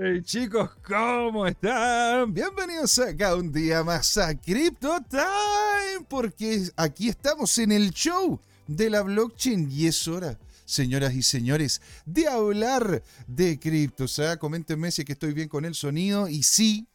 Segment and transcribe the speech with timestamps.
[0.00, 2.32] Hey, chicos, ¿cómo están?
[2.32, 8.38] Bienvenidos acá un día más a Crypto Time, porque aquí estamos en el show
[8.68, 14.04] de la blockchain y es hora, señoras y señores, de hablar de cripto.
[14.04, 16.86] O sea, coméntenme si que estoy bien con el sonido y sí,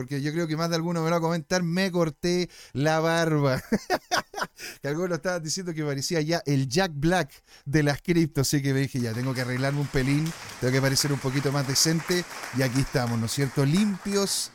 [0.00, 3.62] porque yo creo que más de alguno me va a comentar, me corté la barba.
[4.80, 7.30] que algunos estaban diciendo que parecía ya el Jack Black
[7.66, 10.80] de las criptos, así que me dije, ya tengo que arreglarme un pelín, tengo que
[10.80, 12.24] parecer un poquito más decente,
[12.56, 13.62] y aquí estamos, ¿no es cierto?
[13.66, 14.52] Limpios,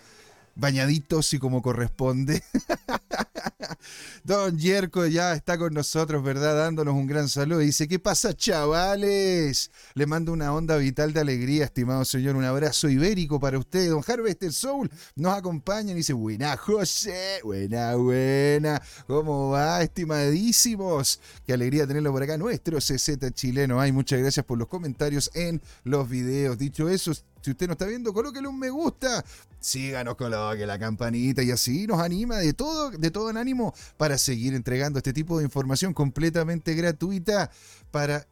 [0.56, 2.42] bañaditos y como corresponde.
[4.24, 6.56] Don Yerko ya está con nosotros, ¿verdad?
[6.56, 7.60] Dándonos un gran saludo.
[7.60, 9.72] Dice, ¿qué pasa, chavales?
[9.94, 12.36] Le mando una onda vital de alegría, estimado señor.
[12.36, 13.90] Un abrazo ibérico para usted.
[13.90, 17.40] Don Harvester Soul nos acompaña y dice, buena, José.
[17.44, 18.82] Buena, buena.
[19.08, 21.20] ¿Cómo va, estimadísimos?
[21.46, 22.38] Qué alegría tenerlo por acá.
[22.38, 23.80] Nuestro CZ chileno.
[23.80, 26.58] Ay, muchas gracias por los comentarios en los videos.
[26.58, 27.12] Dicho eso,
[27.46, 29.24] si usted no está viendo, colóquele un me gusta.
[29.60, 34.18] Síganos, coloque la campanita y así nos anima de todo, de todo en ánimo para
[34.18, 37.52] seguir entregando este tipo de información completamente gratuita
[37.92, 38.28] para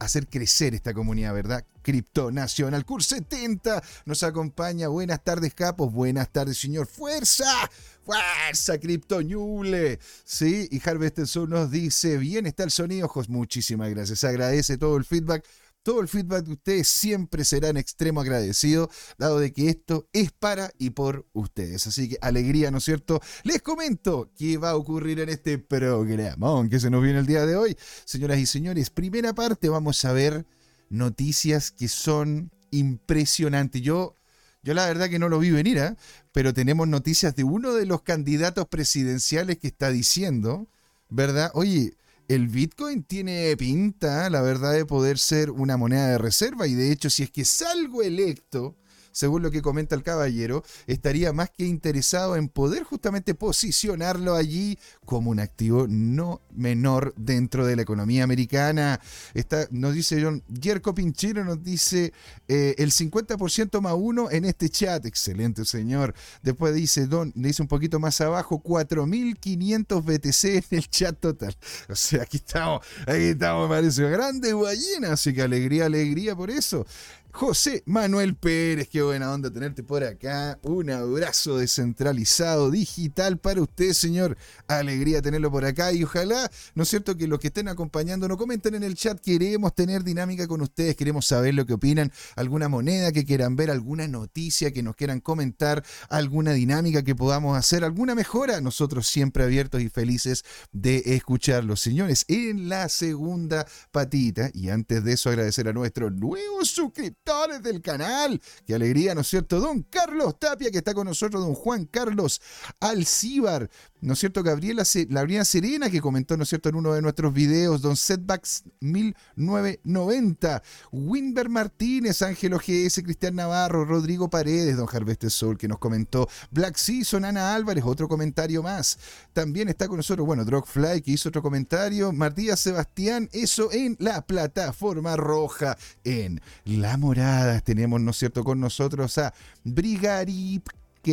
[0.00, 1.64] hacer crecer esta comunidad, ¿verdad?
[1.82, 4.88] Cripto Nacional Cur 70 nos acompaña.
[4.88, 5.92] Buenas tardes, capos.
[5.92, 6.86] Buenas tardes, señor.
[6.86, 7.70] ¡Fuerza!
[8.02, 9.98] ¡Fuerza, Cripto Ñule!
[10.24, 13.28] Sí, y Harvester Soul nos dice: Bien está el sonido, ojos.
[13.28, 14.24] Muchísimas gracias.
[14.24, 15.44] Agradece todo el feedback
[15.82, 20.32] todo el feedback de ustedes siempre será en extremo agradecido, dado de que esto es
[20.32, 21.86] para y por ustedes.
[21.86, 23.20] Así que alegría, ¿no es cierto?
[23.44, 27.46] Les comento qué va a ocurrir en este programa que se nos viene el día
[27.46, 27.76] de hoy.
[28.04, 30.46] Señoras y señores, primera parte vamos a ver
[30.90, 33.82] noticias que son impresionantes.
[33.82, 34.14] Yo
[34.62, 35.96] yo la verdad que no lo vi venir, ¿eh?
[36.32, 40.66] pero tenemos noticias de uno de los candidatos presidenciales que está diciendo,
[41.08, 41.50] ¿verdad?
[41.54, 41.94] Oye,
[42.28, 46.66] el Bitcoin tiene pinta, la verdad, de poder ser una moneda de reserva.
[46.66, 48.76] Y de hecho si es que salgo electo,
[49.18, 54.78] según lo que comenta el caballero, estaría más que interesado en poder justamente posicionarlo allí
[55.04, 59.00] como un activo no menor dentro de la economía americana.
[59.34, 62.12] Está, nos dice John Jerko Pinchero, nos dice
[62.46, 65.04] eh, el 50% más uno en este chat.
[65.04, 66.14] Excelente, señor.
[66.44, 71.56] Después dice Don, dice un poquito más abajo, 4.500 BTC en el chat total.
[71.88, 76.86] O sea, aquí estamos, aquí estamos, parece grande ballena, así que alegría, alegría por eso.
[77.30, 80.58] José Manuel Pérez, qué buena onda tenerte por acá.
[80.62, 84.36] Un abrazo descentralizado digital para usted, señor.
[84.66, 88.38] Alegría tenerlo por acá y ojalá, ¿no es cierto?, que los que estén acompañando nos
[88.38, 89.20] comenten en el chat.
[89.20, 93.70] Queremos tener dinámica con ustedes, queremos saber lo que opinan, alguna moneda que quieran ver,
[93.70, 98.60] alguna noticia que nos quieran comentar, alguna dinámica que podamos hacer, alguna mejora.
[98.62, 102.24] Nosotros siempre abiertos y felices de escucharlos, señores.
[102.26, 108.40] En la segunda patita, y antes de eso agradecer a nuestro nuevo suscriptor del canal.
[108.66, 109.60] Qué alegría, ¿no es cierto?
[109.60, 112.40] Don Carlos Tapia, que está con nosotros, don Juan Carlos
[112.80, 113.68] Alcíbar,
[114.00, 114.42] ¿no es cierto?
[114.42, 118.64] Gabriela, Gabriela Serena, que comentó, ¿no es cierto?, en uno de nuestros videos, don Setbacks
[118.80, 126.28] 1990, Winber Martínez, Ángelo GS, Cristian Navarro, Rodrigo Paredes, don Harveste Sol, que nos comentó,
[126.50, 128.98] Black Season, Ana Álvarez, otro comentario más.
[129.32, 134.22] También está con nosotros, bueno, Drogfly, que hizo otro comentario, Martínez Sebastián, eso en la
[134.22, 137.60] plataforma roja, en La Morada.
[137.60, 139.34] Tenemos, ¿no es cierto?, con nosotros a
[139.64, 140.68] Brigarip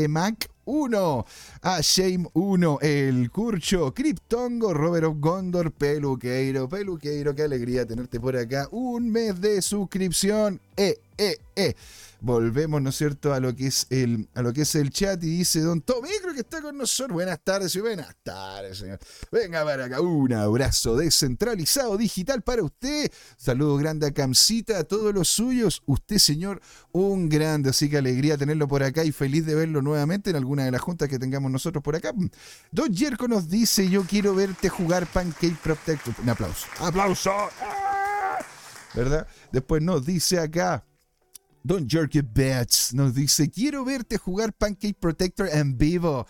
[0.08, 1.26] Mac 1,
[1.62, 8.36] a Shame 1, el Curcho, Cryptongo, Robert of Gondor, Peluqueiro, Peluqueiro, qué alegría tenerte por
[8.36, 8.68] acá.
[8.72, 10.60] Un mes de suscripción.
[10.76, 11.76] Eh, eh, eh
[12.26, 15.24] volvemos, ¿no es cierto?, a lo que es el, a lo que es el chat
[15.24, 17.14] y dice Don Tomicro que está con nosotros.
[17.14, 19.00] Buenas tardes y buenas tardes, señor.
[19.32, 23.12] Venga para acá, un abrazo descentralizado digital para usted.
[23.38, 25.84] Saludo grande a Camcita, a todos los suyos.
[25.86, 26.62] Usted, señor,
[26.92, 30.66] un grande, así que alegría tenerlo por acá y feliz de verlo nuevamente en alguna
[30.66, 32.12] de las juntas que tengamos nosotros por acá.
[32.72, 36.16] Don Jerko nos dice, yo quiero verte jugar Pancake Protector.
[36.24, 36.66] Un aplauso.
[36.80, 37.32] ¡Aplauso!
[38.96, 39.28] ¿Verdad?
[39.52, 40.84] Después nos dice acá,
[41.66, 46.28] Don Jerky Bats nos dice, quiero verte jugar Pancake Protector en vivo.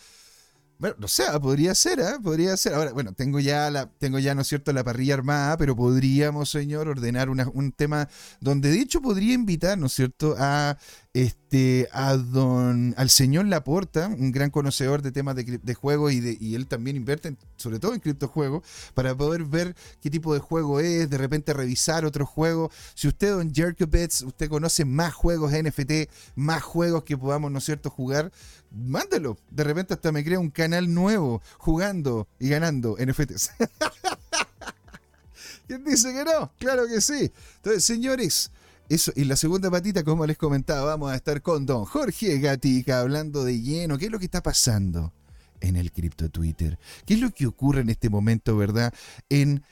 [0.77, 2.13] Bueno, no sé, podría ser, ¿eh?
[2.23, 2.73] Podría ser.
[2.73, 6.49] Ahora, bueno, tengo ya, la, tengo ya, ¿no es cierto?, la parrilla armada, pero podríamos,
[6.49, 8.07] señor, ordenar un tema
[8.39, 10.77] donde, de hecho, podría invitar, ¿no es cierto?, a
[11.15, 16.19] este, a don, al señor Laporta, un gran conocedor de temas de, de juegos y,
[16.19, 18.63] de, y él también invierte sobre todo en criptojuegos,
[18.93, 22.73] para poder ver qué tipo de juego es, de repente revisar otros juegos.
[22.95, 27.63] Si usted, don Jerkobets, usted conoce más juegos NFT, más juegos que podamos, ¿no es
[27.63, 28.33] cierto?, jugar,
[28.71, 29.37] mándalo.
[29.49, 33.51] De repente hasta me crea un canal nuevo jugando y ganando NFTs.
[35.67, 36.51] ¿Quién dice que no?
[36.59, 37.31] Claro que sí.
[37.55, 38.51] Entonces, señores,
[38.87, 42.99] Eso, y la segunda patita, como les comentaba, vamos a estar con don Jorge Gatica
[42.99, 43.97] hablando de lleno.
[43.97, 45.11] ¿Qué es lo que está pasando
[45.59, 46.77] en el cripto Twitter?
[47.05, 48.93] ¿Qué es lo que ocurre en este momento, verdad?
[49.27, 49.63] En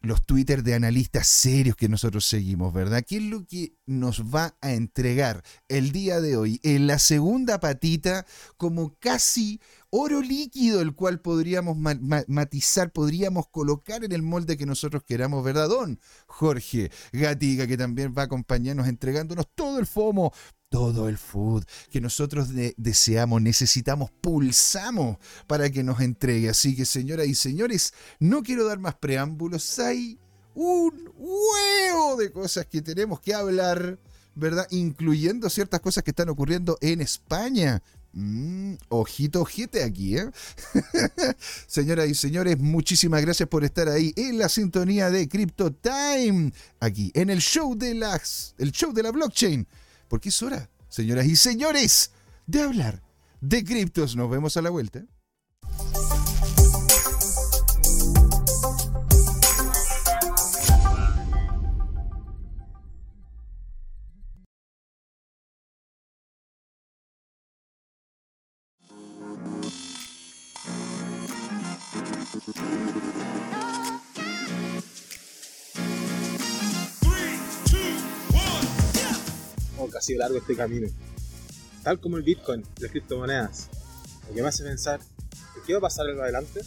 [0.00, 3.02] los Twitter de analistas serios que nosotros seguimos, ¿verdad?
[3.04, 7.58] ¿Qué es lo que nos va a entregar el día de hoy en la segunda
[7.58, 8.24] patita
[8.56, 15.02] como casi oro líquido, el cual podríamos matizar, podríamos colocar en el molde que nosotros
[15.02, 15.68] queramos, ¿verdad?
[15.68, 20.32] Don Jorge Gatiga, que también va a acompañarnos entregándonos todo el FOMO,
[20.68, 26.50] todo el food que nosotros deseamos, necesitamos, pulsamos para que nos entregue.
[26.50, 29.78] Así que, señoras y señores, no quiero dar más preámbulos.
[29.78, 30.18] Hay
[30.54, 33.98] un huevo de cosas que tenemos que hablar,
[34.34, 34.66] ¿verdad?
[34.70, 37.82] Incluyendo ciertas cosas que están ocurriendo en España.
[38.12, 40.30] Mm, ojito, ojete aquí, ¿eh?
[41.66, 47.10] Señoras y señores, muchísimas gracias por estar ahí en la sintonía de Crypto Time, aquí
[47.14, 49.66] en el show de las, el show de la blockchain
[50.08, 52.10] porque es hora, señoras y señores,
[52.46, 53.02] de hablar
[53.40, 54.16] de criptos.
[54.16, 55.04] Nos vemos a la vuelta.
[80.08, 80.88] Sido largo este camino.
[81.82, 83.68] Tal como el Bitcoin, las criptomonedas.
[84.28, 85.00] Lo que me hace pensar,
[85.66, 86.60] ¿qué va a pasar en adelante?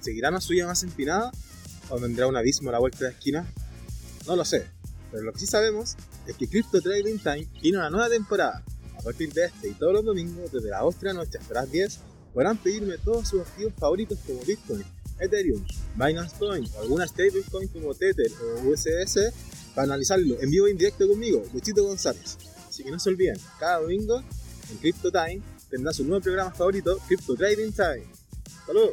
[0.00, 1.30] ¿Seguirá una suya más empinada?
[1.88, 3.52] ¿O vendrá un abismo a la vuelta de la esquina?
[4.26, 4.66] No lo sé,
[5.10, 5.96] pero lo que sí sabemos
[6.26, 8.62] es que Crypto Trading Time tiene una nueva temporada.
[8.98, 11.54] A partir de este y todos los domingos, desde las 8 de la noche hasta
[11.54, 11.98] las 10,
[12.34, 14.84] podrán pedirme todos sus activos favoritos como Bitcoin,
[15.20, 15.64] Ethereum,
[15.94, 19.32] Binance Coin o alguna stablecoin como Tether o USS
[19.74, 22.36] para analizarlo en vivo e indirecto conmigo, Luchito González.
[22.78, 24.22] Así que no se olviden, cada domingo
[24.70, 28.06] en Crypto Time tendrá su nuevo programa favorito, Crypto Trading Time.
[28.64, 28.92] ¡Saludos!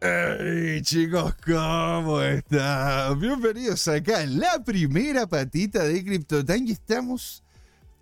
[0.00, 3.18] Hey chicos, ¿cómo están?
[3.18, 7.42] Bienvenidos acá en la primera patita de CryptoTime y estamos,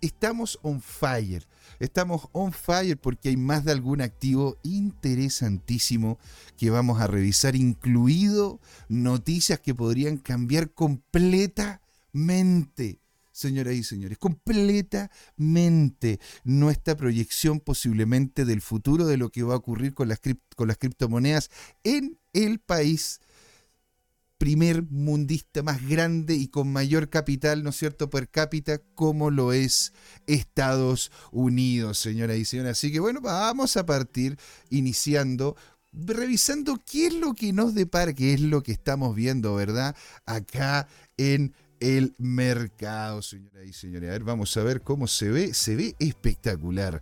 [0.01, 1.47] estamos on fire.
[1.79, 6.19] Estamos on fire porque hay más de algún activo interesantísimo
[6.57, 8.59] que vamos a revisar, incluido
[8.89, 12.99] noticias que podrían cambiar completamente
[13.39, 19.93] señoras y señores, completamente nuestra proyección posiblemente del futuro de lo que va a ocurrir
[19.93, 20.19] con las,
[20.55, 21.49] con las criptomonedas
[21.83, 23.21] en el país
[24.39, 29.53] primer mundista más grande y con mayor capital, ¿no es cierto?, per cápita, como lo
[29.53, 29.93] es
[30.25, 32.71] Estados Unidos, señoras y señores.
[32.71, 34.39] Así que bueno, vamos a partir
[34.71, 35.55] iniciando
[35.91, 39.95] revisando qué es lo que nos depara, qué es lo que estamos viendo, ¿verdad?
[40.25, 40.87] Acá
[41.17, 44.09] en el mercado, señoras y señores.
[44.09, 45.53] A ver, vamos a ver cómo se ve.
[45.53, 47.01] Se ve espectacular.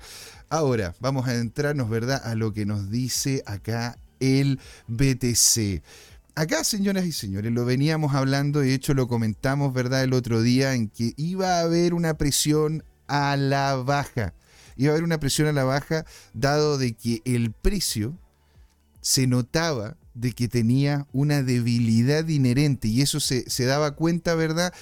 [0.50, 5.84] Ahora, vamos a entrarnos, ¿verdad?, a lo que nos dice acá el BTC.
[6.38, 10.76] Acá, señoras y señores, lo veníamos hablando, de hecho lo comentamos, ¿verdad?, el otro día,
[10.76, 14.36] en que iba a haber una presión a la baja.
[14.76, 18.20] Iba a haber una presión a la baja, dado de que el precio
[19.02, 24.76] se notaba de que tenía una debilidad inherente y eso se, se daba cuenta, ¿verdad?,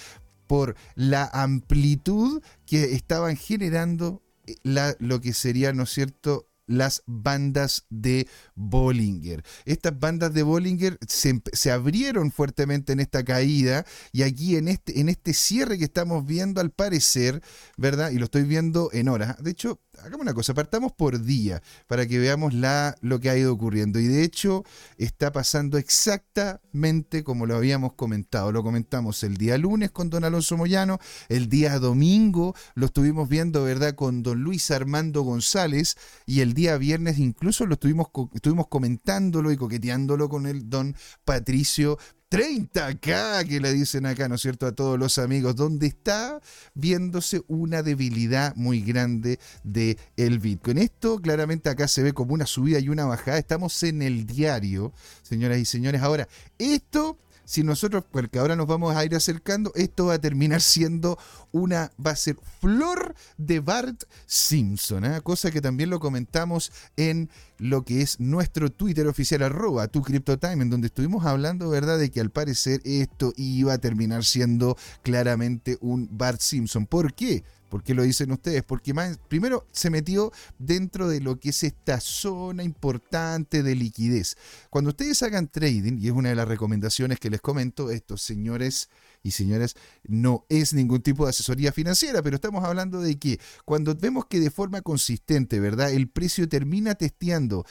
[0.47, 7.03] por la amplitud que estaban generando eh, la, lo que sería, ¿no es cierto?, las
[7.05, 9.43] bandas de Bollinger.
[9.65, 15.09] Estas bandas de Bollinger se, abrieron fuertemente en esta caída y aquí en este, en
[15.09, 17.41] este cierre que estamos viendo al parecer,
[17.77, 18.11] ¿verdad?
[18.11, 19.41] Y lo estoy viendo en horas.
[19.43, 23.37] De hecho, hagamos una cosa, partamos por día para que veamos la, lo que ha
[23.37, 23.99] ido ocurriendo.
[23.99, 24.63] Y de hecho
[24.97, 28.51] está pasando exactamente como lo habíamos comentado.
[28.51, 30.99] Lo comentamos el día lunes con don Alonso Moyano,
[31.29, 33.95] el día domingo lo estuvimos viendo, ¿verdad?
[33.95, 39.57] Con don Luis Armando González y el día viernes incluso lo estuvimos, estuvimos comentándolo y
[39.57, 41.97] coqueteándolo con el don Patricio
[42.35, 46.41] 30K que le dicen acá, ¿no es cierto?, a todos los amigos, donde está
[46.73, 50.79] viéndose una debilidad muy grande de Bitcoin.
[50.79, 53.37] Esto claramente acá se ve como una subida y una bajada.
[53.37, 56.01] Estamos en el diario, señoras y señores.
[56.01, 56.27] Ahora,
[56.57, 61.17] esto si nosotros, porque ahora nos vamos a ir acercando, esto va a terminar siendo
[61.51, 65.21] una, va a ser flor de Bart Simpson, ¿eh?
[65.21, 70.63] cosa que también lo comentamos en lo que es nuestro Twitter oficial, arroba tu CryptoTime,
[70.63, 75.77] en donde estuvimos hablando, ¿verdad?, de que al parecer esto iba a terminar siendo claramente
[75.81, 76.85] un Bart Simpson.
[76.85, 77.43] ¿Por qué?
[77.75, 78.63] ¿Por qué lo dicen ustedes?
[78.63, 84.37] Porque más, primero se metió dentro de lo que es esta zona importante de liquidez.
[84.69, 88.87] Cuando ustedes hagan trading, y es una de las recomendaciones que les comento, estos señores
[89.23, 93.93] y señoras, no es ningún tipo de asesoría financiera, pero estamos hablando de que cuando
[93.93, 95.91] vemos que de forma consistente, ¿verdad?
[95.91, 97.65] El precio termina testeando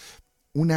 [0.53, 0.69] un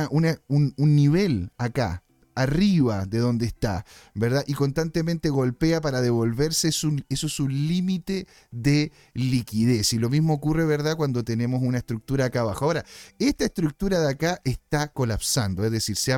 [0.77, 2.01] nivel acá,
[2.38, 4.44] arriba de donde está, ¿verdad?
[4.48, 9.94] Y constantemente golpea para devolverse, eso es límite de liquidez.
[9.94, 12.65] Y lo mismo ocurre, ¿verdad?, cuando tenemos una estructura acá abajo.
[12.65, 12.86] Ahora,
[13.20, 16.13] esta estructura de acá está colapsando, es decir, se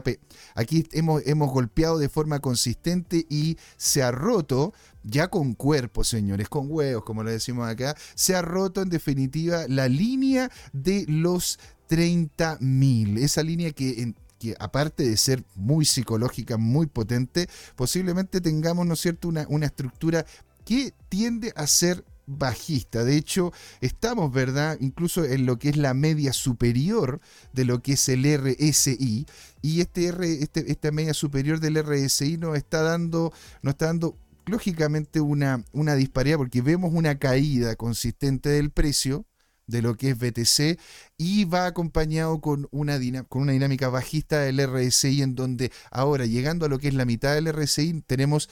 [0.55, 4.73] aquí hemos, hemos golpeado de forma consistente y se ha roto
[5.03, 9.65] ya con cuerpo, señores, con huevos, como lo decimos acá, se ha roto en definitiva
[9.67, 11.59] la línea de los
[11.89, 13.19] 30.000.
[13.19, 19.27] Esa línea que que aparte de ser muy psicológica, muy potente, posiblemente tengamos, ¿no cierto?,
[19.27, 20.25] una, una estructura
[20.65, 23.03] que tiende a ser bajista.
[23.03, 24.77] De hecho, estamos, ¿verdad?
[24.79, 27.19] Incluso en lo que es la media superior
[27.53, 29.25] de lo que es el RSI.
[29.61, 34.15] Y este R, este, esta media superior del RSI nos está dando, nos está dando
[34.45, 39.25] lógicamente una, una disparidad porque vemos una caída consistente del precio
[39.69, 40.79] de lo que es BTC
[41.17, 46.79] y va acompañado con una, dinámica bajista del RSI en donde ahora llegando a lo
[46.79, 48.49] que es la mitad del RSI tenemos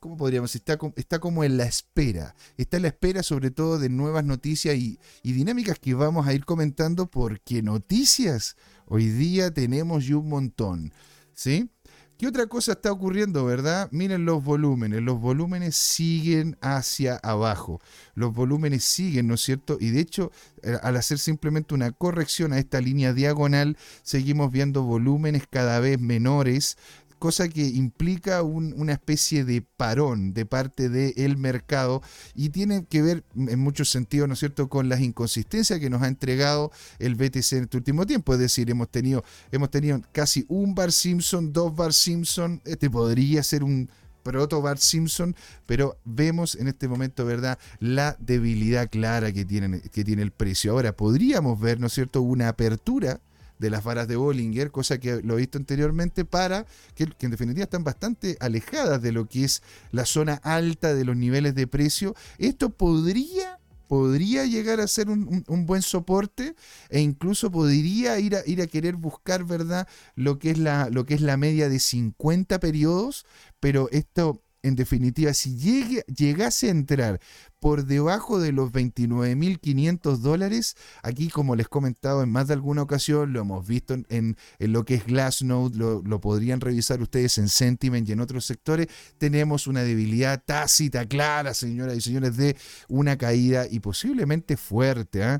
[0.00, 0.54] ¿cómo podríamos?
[0.54, 2.36] Está, está, como en la espera.
[2.56, 6.34] Está en la espera sobre todo de nuevas noticias y, y, dinámicas que vamos a
[6.34, 10.92] ir comentando porque noticias hoy día tenemos y un montón.
[11.34, 11.70] ¿Sí?
[12.18, 13.90] ¿Qué otra cosa está ocurriendo, verdad?
[13.92, 15.02] Miren los volúmenes.
[15.02, 17.78] Los volúmenes siguen hacia abajo.
[18.14, 19.76] Los volúmenes siguen, ¿no es cierto?
[19.78, 20.32] Y de hecho,
[20.62, 26.00] eh, al hacer simplemente una corrección a esta línea diagonal, seguimos viendo volúmenes cada vez
[26.00, 26.78] menores
[27.18, 32.02] cosa que implica una especie de parón de parte del mercado
[32.34, 36.02] y tiene que ver en muchos sentidos, ¿no es cierto?, con las inconsistencias que nos
[36.02, 38.34] ha entregado el BTC en este último tiempo.
[38.34, 43.42] Es decir, hemos tenido, hemos tenido casi un Bar Simpson, dos Bar Simpson, este podría
[43.42, 43.88] ser un
[44.22, 50.04] proto Bar Simpson, pero vemos en este momento, ¿verdad?, la debilidad clara que tiene, que
[50.04, 50.72] tiene el precio.
[50.72, 53.20] Ahora, podríamos ver, ¿no es cierto?, una apertura
[53.58, 57.64] de las varas de Bollinger, cosa que lo he visto anteriormente, para que, en definitiva
[57.64, 62.14] están bastante alejadas de lo que es la zona alta de los niveles de precio.
[62.38, 63.58] Esto podría
[63.88, 66.56] podría llegar a ser un, buen soporte
[66.90, 69.86] e incluso podría ir a, ir a querer buscar, ¿verdad?,
[70.16, 73.26] lo que, es la, lo que es la media de 50 periodos,
[73.60, 77.20] pero esto en definitiva, si llegase a entrar
[77.60, 82.82] por debajo de los 29.500 dólares, aquí como les he comentado en más de alguna
[82.82, 87.48] ocasión, lo hemos visto en, lo que es Glassnode, lo, lo, podrían revisar ustedes en
[87.48, 92.56] Sentiment y en otros sectores, tenemos una debilidad tácita, clara, señoras y señores, de
[92.88, 95.22] una caída y posiblemente fuerte.
[95.22, 95.38] ¿eh?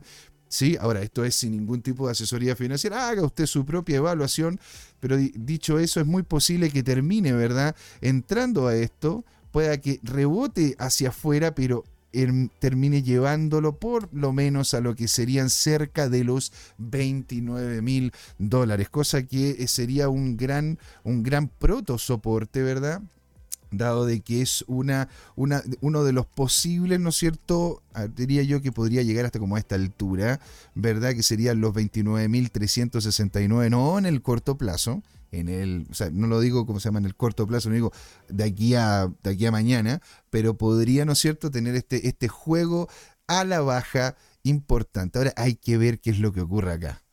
[0.49, 0.77] ¿sí?
[0.81, 4.59] Ahora, esto es sin ningún tipo de asesoría financiera, haga usted su propia evaluación,
[5.07, 7.77] pero dicho eso, es muy posible que termine, ¿verdad?
[8.01, 11.85] Entrando a esto, pueda que rebote hacia afuera, pero
[12.59, 18.89] termine llevándolo por lo menos a lo que serían cerca de los 29 mil dólares,
[18.89, 23.01] cosa que sería un gran, un gran proto soporte, ¿verdad?
[23.71, 27.83] Dado de que es una, una, uno de los posibles, ¿no es cierto?
[27.95, 30.41] Ah, diría yo que podría llegar hasta como a esta altura,
[30.75, 31.15] ¿verdad?
[31.15, 36.41] Que serían los 29.369, no en el corto plazo, en el, o sea, no lo
[36.41, 37.93] digo como se llama en el corto plazo, no digo
[38.29, 42.29] de aquí a, de aquí a mañana, pero podría, ¿no es cierto?, tener este, este
[42.29, 42.89] juego
[43.27, 45.19] a la baja importante.
[45.19, 47.06] Ahora hay que ver qué es lo que ocurre acá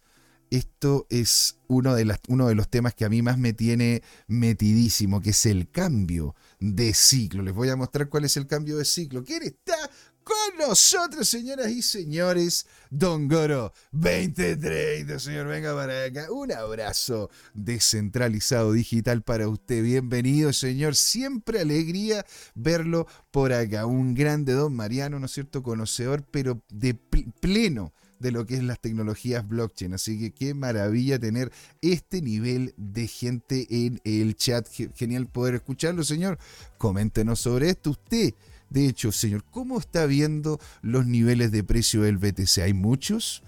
[0.54, 5.20] esto es uno de, uno de los temas que a mí más me tiene metidísimo,
[5.20, 7.42] que es el cambio de ciclo.
[7.42, 9.24] Les voy a mostrar cuál es el cambio de ciclo.
[9.24, 9.76] ¿Quién está
[10.24, 12.68] con nosotros, señoras y señores?
[12.92, 16.32] Don Goro 2030, señor, venga para acá.
[16.32, 19.82] Un abrazo descentralizado digital para usted.
[19.84, 20.96] Bienvenido, señor.
[20.96, 23.88] Siempre alegría verlo por acá.
[23.88, 25.64] Un grande don Mariano, ¿no es cierto?
[25.64, 27.92] Conocedor, pero de pleno
[28.24, 29.94] de lo que es las tecnologías blockchain.
[29.94, 31.51] Así que qué maravilla tener
[31.82, 34.68] este nivel de gente en el chat.
[34.96, 36.39] Genial poder escucharlo, señor.
[36.77, 37.92] Coméntenos sobre esto.
[37.92, 38.34] Usted,
[38.70, 42.60] de hecho, señor, ¿cómo está viendo los niveles de precio del BTC?
[42.60, 43.44] ¿Hay muchos?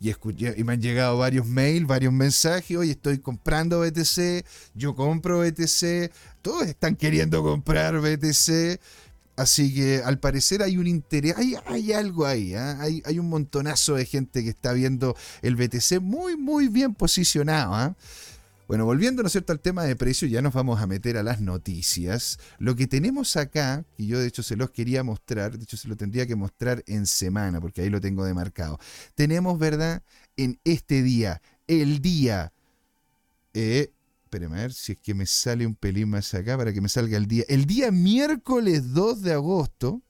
[0.00, 5.38] Y, y, me han llegado varios mails, varios mensajes, oye, estoy comprando BTC, yo compro
[5.40, 6.10] BTC,
[6.42, 8.80] todos están queriendo comprar BTC,
[9.36, 12.78] Así que al parecer hay un interés, hay, hay algo ahí, ¿ah?
[12.80, 17.74] hay, un montonazo de gente que está viendo el BTC muy, muy bien posicionado.
[17.74, 17.96] ¿ah?
[18.68, 21.22] Bueno, volviendo, ¿no es cierto?, al tema de precio, ya nos vamos a meter a
[21.22, 22.38] las noticias.
[22.58, 25.88] Lo que tenemos acá, y yo de hecho se los quería mostrar, de hecho se
[25.88, 28.78] lo tendría que mostrar en semana, porque ahí lo tengo demarcado.
[29.14, 30.02] Tenemos, ¿verdad?,
[30.36, 32.52] en este día, el día...
[33.54, 33.92] Eh,
[34.32, 36.88] espérame a ver si es que me sale un pelín más acá para que me
[36.88, 37.44] salga el día.
[37.48, 40.00] El día miércoles 2 de agosto,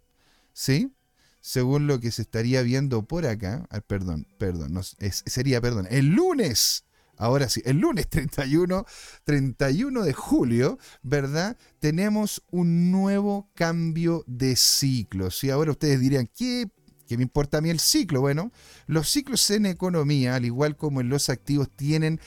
[0.52, 0.92] ¿sí?
[1.40, 3.66] Según lo que se estaría viendo por acá.
[3.68, 4.80] Ah, perdón, perdón,
[5.26, 6.84] sería, perdón, el lunes
[7.16, 8.86] ahora sí, el lunes 31,
[9.24, 11.56] 31 de julio, ¿verdad?
[11.80, 15.30] Tenemos un nuevo cambio de ciclo.
[15.42, 16.70] Y ahora ustedes dirían, ¿qué,
[17.08, 18.20] ¿qué me importa a mí el ciclo?
[18.20, 18.52] Bueno,
[18.86, 22.20] los ciclos en economía, al igual como en los activos, tienen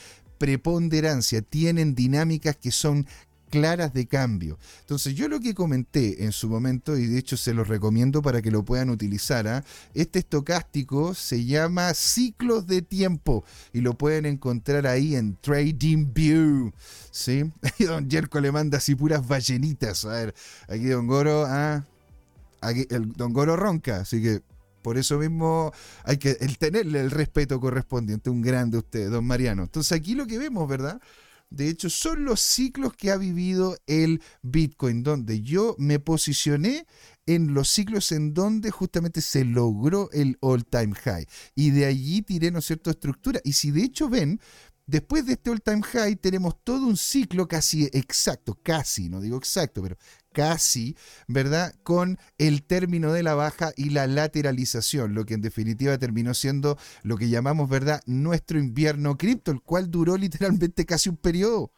[0.45, 3.07] preponderancia, tienen dinámicas que son
[3.49, 4.59] claras de cambio.
[4.81, 8.43] Entonces yo lo que comenté en su momento, y de hecho se los recomiendo para
[8.43, 9.63] que lo puedan utilizar, ¿ah?
[9.95, 16.71] este estocástico se llama ciclos de tiempo y lo pueden encontrar ahí en Trading View.
[17.09, 17.51] ¿sí?
[17.79, 20.05] Y don Jerko le manda así puras ballenitas.
[20.05, 20.35] A ver,
[20.67, 21.87] aquí Don Goro, ¿ah?
[22.61, 22.85] aquí
[23.15, 24.43] Don Goro ronca, así que
[24.85, 25.73] por eso mismo
[26.03, 28.29] hay que tenerle el respeto correspondiente.
[28.29, 29.63] Un grande usted, don Mariano.
[29.63, 31.01] Entonces aquí lo que vemos, ¿verdad?
[31.49, 36.85] De hecho, son los ciclos que ha vivido el Bitcoin, donde yo me posicioné
[37.25, 41.25] en los ciclos en donde justamente se logró el all-time high.
[41.55, 43.41] Y de allí tiré, ¿no es cierto?, estructura.
[43.43, 44.39] Y si de hecho ven,
[44.87, 49.81] después de este all-time high tenemos todo un ciclo casi exacto, casi, no digo exacto,
[49.81, 49.97] pero
[50.33, 50.95] casi,
[51.27, 51.73] ¿verdad?
[51.83, 56.77] Con el término de la baja y la lateralización, lo que en definitiva terminó siendo
[57.03, 58.01] lo que llamamos, ¿verdad?
[58.05, 61.71] Nuestro invierno cripto, el cual duró literalmente casi un periodo.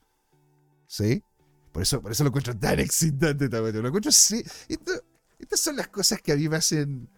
[0.87, 1.21] ¿Sí?
[1.71, 3.81] Por eso, por eso lo encuentro tan excitante también.
[3.81, 4.43] Lo encuentro, sí.
[4.67, 7.09] estas son las cosas que a mí me hacen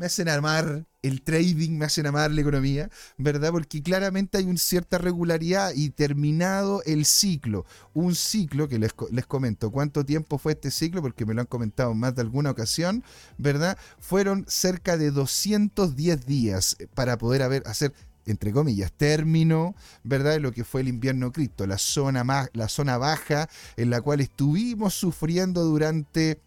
[0.00, 3.52] me hacen amar el trading, me hacen amar la economía, ¿verdad?
[3.52, 7.64] Porque claramente hay una cierta regularidad y terminado el ciclo,
[7.94, 11.00] un ciclo que les, les comento, ¿cuánto tiempo fue este ciclo?
[11.02, 13.02] Porque me lo han comentado en más de alguna ocasión,
[13.38, 13.78] ¿verdad?
[13.98, 17.94] Fueron cerca de 210 días para poder haber, hacer
[18.26, 19.74] entre comillas, término,
[20.04, 20.32] ¿verdad?
[20.32, 24.00] De lo que fue el invierno cripto, la zona, más, la zona baja en la
[24.00, 26.40] cual estuvimos sufriendo durante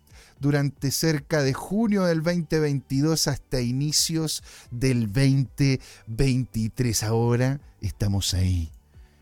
[0.43, 7.01] durante cerca de junio del 2022 hasta inicios del 2023.
[7.03, 8.69] Ahora estamos ahí,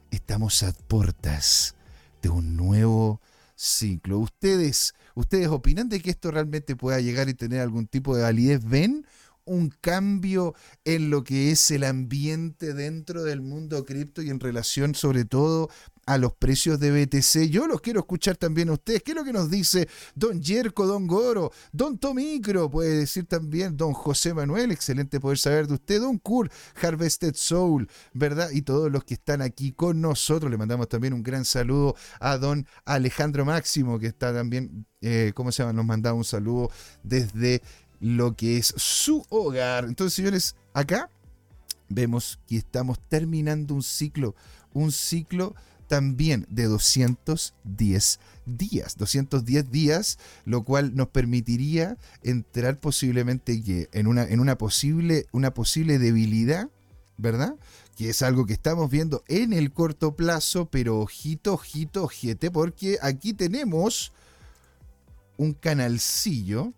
[0.10, 1.76] estamos a puertas
[2.24, 3.22] de un nuevo
[3.56, 4.18] ciclo.
[4.18, 8.66] ¿Ustedes, ¿Ustedes opinan de que esto realmente pueda llegar y tener algún tipo de validez?
[8.66, 9.06] ¿Ven
[9.46, 10.56] un cambio
[10.86, 15.70] en lo que es el ambiente dentro del mundo cripto y en relación sobre todo
[16.06, 17.50] a los precios de BTC.
[17.50, 19.04] Yo los quiero escuchar también a ustedes.
[19.04, 22.70] ¿Qué es lo que nos dice Don Yerko, Don Goro, Don Tomicro?
[22.70, 24.72] Puede decir también Don José Manuel.
[24.72, 26.02] Excelente poder saber de usted.
[26.02, 26.50] Don Kur,
[26.82, 28.50] Harvested Soul, ¿verdad?
[28.52, 30.50] Y todos los que están aquí con nosotros.
[30.50, 35.52] Le mandamos también un gran saludo a Don Alejandro Máximo, que está también, eh, ¿cómo
[35.52, 35.74] se llama?
[35.74, 36.72] Nos mandaba un saludo
[37.04, 37.62] desde
[38.00, 39.86] lo que es su hogar.
[39.86, 41.10] Entonces, señores, acá
[41.88, 44.36] vemos que estamos terminando un ciclo,
[44.74, 45.56] un ciclo
[45.92, 48.96] también de 210 días.
[48.96, 56.00] 210 días, lo cual nos permitiría entrar posiblemente en una, en una posible, una posible
[56.00, 56.70] debilidad,
[57.18, 57.58] ¿verdad?
[57.98, 62.98] Que es algo que estamos viendo en el corto plazo, pero ojito, ojito, ojete, porque
[63.02, 64.14] aquí tenemos
[65.36, 66.72] un canalcillo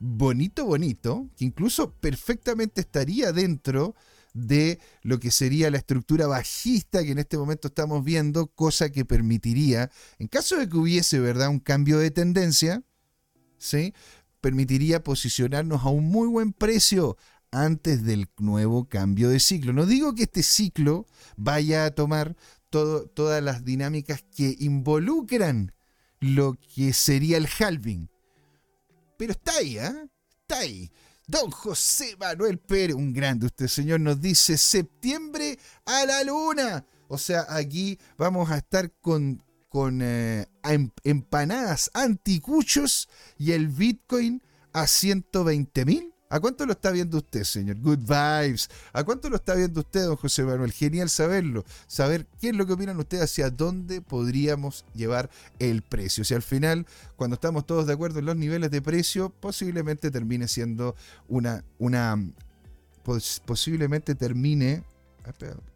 [0.00, 7.12] bonito, bonito, que incluso perfectamente estaría dentro de lo que sería la estructura bajista que
[7.12, 11.48] en este momento estamos viendo, cosa que permitiría, en caso de que hubiese ¿verdad?
[11.48, 12.82] un cambio de tendencia,
[13.58, 13.94] ¿sí?
[14.40, 17.16] permitiría posicionarnos a un muy buen precio
[17.50, 19.72] antes del nuevo cambio de ciclo.
[19.72, 22.36] No digo que este ciclo vaya a tomar
[22.70, 25.72] todas las dinámicas que involucran
[26.20, 28.08] lo que sería el halving,
[29.18, 30.08] pero está ahí, ¿eh?
[30.40, 30.90] Está ahí.
[31.32, 36.84] Don José Manuel Pérez, un grande usted, señor, nos dice septiembre a la luna.
[37.08, 44.42] O sea, aquí vamos a estar con, con eh, em, empanadas anticuchos y el Bitcoin
[44.74, 46.11] a 120 mil.
[46.32, 47.76] ¿A cuánto lo está viendo usted, señor?
[47.76, 48.70] Good vibes.
[48.94, 50.72] ¿A cuánto lo está viendo usted, don José Manuel?
[50.72, 51.62] Genial saberlo.
[51.86, 56.24] Saber qué es lo que opinan ustedes, hacia dónde podríamos llevar el precio.
[56.24, 60.48] Si al final, cuando estamos todos de acuerdo en los niveles de precio, posiblemente termine
[60.48, 60.96] siendo
[61.28, 62.18] una, una
[63.44, 64.84] posiblemente termine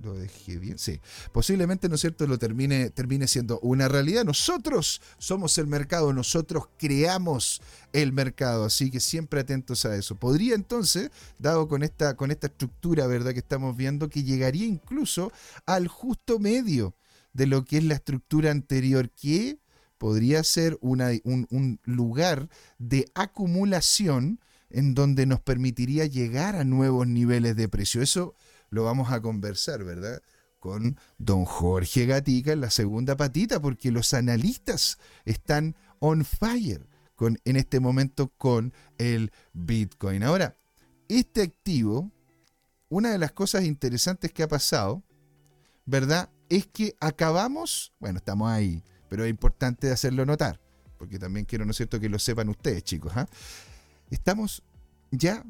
[0.00, 0.78] lo dejé bien.
[0.78, 1.00] Sí.
[1.32, 4.24] Posiblemente, ¿no es cierto?, lo termine, termine siendo una realidad.
[4.24, 7.60] Nosotros somos el mercado, nosotros creamos
[7.92, 10.14] el mercado, así que siempre atentos a eso.
[10.16, 15.32] Podría entonces, dado con esta, con esta estructura, ¿verdad?, que estamos viendo, que llegaría incluso
[15.64, 16.94] al justo medio
[17.32, 19.58] de lo que es la estructura anterior, que
[19.98, 27.06] podría ser una, un, un lugar de acumulación en donde nos permitiría llegar a nuevos
[27.06, 28.02] niveles de precio.
[28.02, 28.34] Eso
[28.76, 30.22] lo vamos a conversar, ¿verdad?
[30.60, 37.38] Con don Jorge Gatica en la segunda patita, porque los analistas están on fire con,
[37.46, 40.22] en este momento con el Bitcoin.
[40.22, 40.56] Ahora,
[41.08, 42.12] este activo,
[42.90, 45.02] una de las cosas interesantes que ha pasado,
[45.86, 46.28] ¿verdad?
[46.50, 50.60] Es que acabamos, bueno, estamos ahí, pero es importante hacerlo notar,
[50.98, 53.12] porque también quiero, ¿no es cierto?, que lo sepan ustedes, chicos.
[53.16, 53.26] ¿ah?
[54.10, 54.62] Estamos
[55.10, 55.42] ya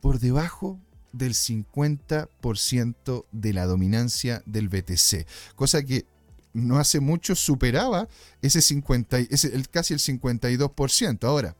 [0.00, 0.80] por debajo
[1.12, 6.06] del 50% de la dominancia del BTC, cosa que
[6.52, 8.08] no hace mucho superaba
[8.42, 11.24] ese 50, ese, el, casi el 52%.
[11.24, 11.56] Ahora,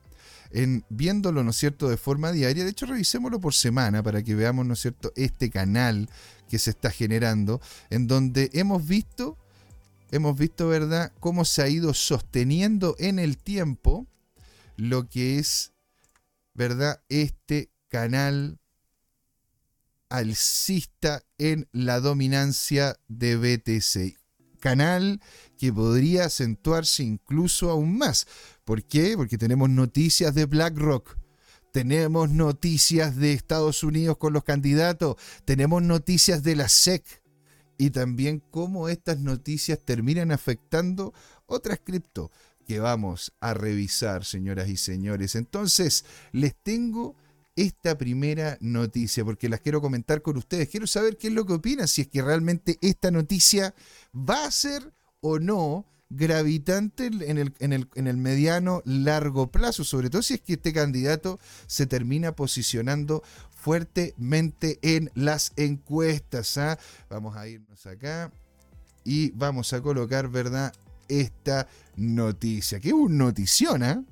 [0.51, 4.35] en viéndolo, ¿no es cierto?, de forma diaria, de hecho revisémoslo por semana para que
[4.35, 6.09] veamos, ¿no es cierto?, este canal
[6.49, 9.37] que se está generando, en donde hemos visto,
[10.11, 14.07] hemos visto, ¿verdad?, cómo se ha ido sosteniendo en el tiempo
[14.75, 15.71] lo que es,
[16.53, 18.59] ¿verdad?, este canal
[20.11, 24.19] alcista en la dominancia de BTC.
[24.59, 25.21] Canal
[25.57, 28.27] que podría acentuarse incluso aún más.
[28.65, 29.15] ¿Por qué?
[29.15, 31.17] Porque tenemos noticias de BlackRock.
[31.71, 35.15] Tenemos noticias de Estados Unidos con los candidatos.
[35.45, 37.03] Tenemos noticias de la SEC.
[37.77, 41.13] Y también cómo estas noticias terminan afectando
[41.47, 42.29] otras cripto
[42.67, 45.35] que vamos a revisar, señoras y señores.
[45.35, 47.15] Entonces, les tengo
[47.55, 50.69] esta primera noticia, porque las quiero comentar con ustedes.
[50.69, 53.73] Quiero saber qué es lo que opinan, si es que realmente esta noticia
[54.13, 59.83] va a ser o no gravitante en el, en el, en el mediano largo plazo,
[59.83, 66.57] sobre todo si es que este candidato se termina posicionando fuertemente en las encuestas.
[66.57, 66.77] ¿ah?
[67.09, 68.31] Vamos a irnos acá
[69.03, 70.73] y vamos a colocar, ¿verdad?
[71.07, 74.03] Esta noticia, que es un notición, ¿ah?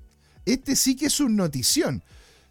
[0.46, 2.04] Este sí que es un notición.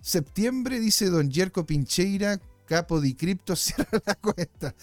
[0.09, 4.75] Septiembre, dice don Yerko Pincheira, capo de cripto, cierra la cuenta.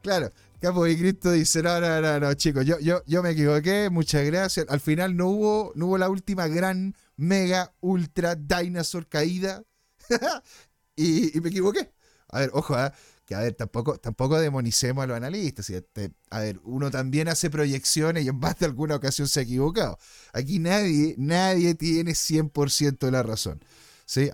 [0.00, 0.30] claro,
[0.62, 4.24] Capo de Cristo dice, no, no, no, no, chicos, yo, yo, yo me equivoqué, muchas
[4.24, 4.64] gracias.
[4.70, 9.62] Al final no hubo, no hubo la última gran, mega, ultra, dinosaur caída.
[10.96, 11.92] y, me equivoqué.
[12.28, 12.90] A ver, ojo, ¿eh?
[13.24, 15.70] Que a ver, tampoco, tampoco demonicemos a los analistas.
[15.70, 19.42] Este, a ver, uno también hace proyecciones y en más de alguna ocasión se ha
[19.44, 19.98] equivocado.
[20.32, 23.62] Aquí nadie, nadie tiene 100% de la razón.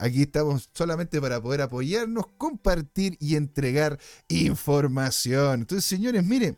[0.00, 5.60] Aquí estamos solamente para poder apoyarnos, compartir y entregar información.
[5.60, 6.56] Entonces, señores, miren,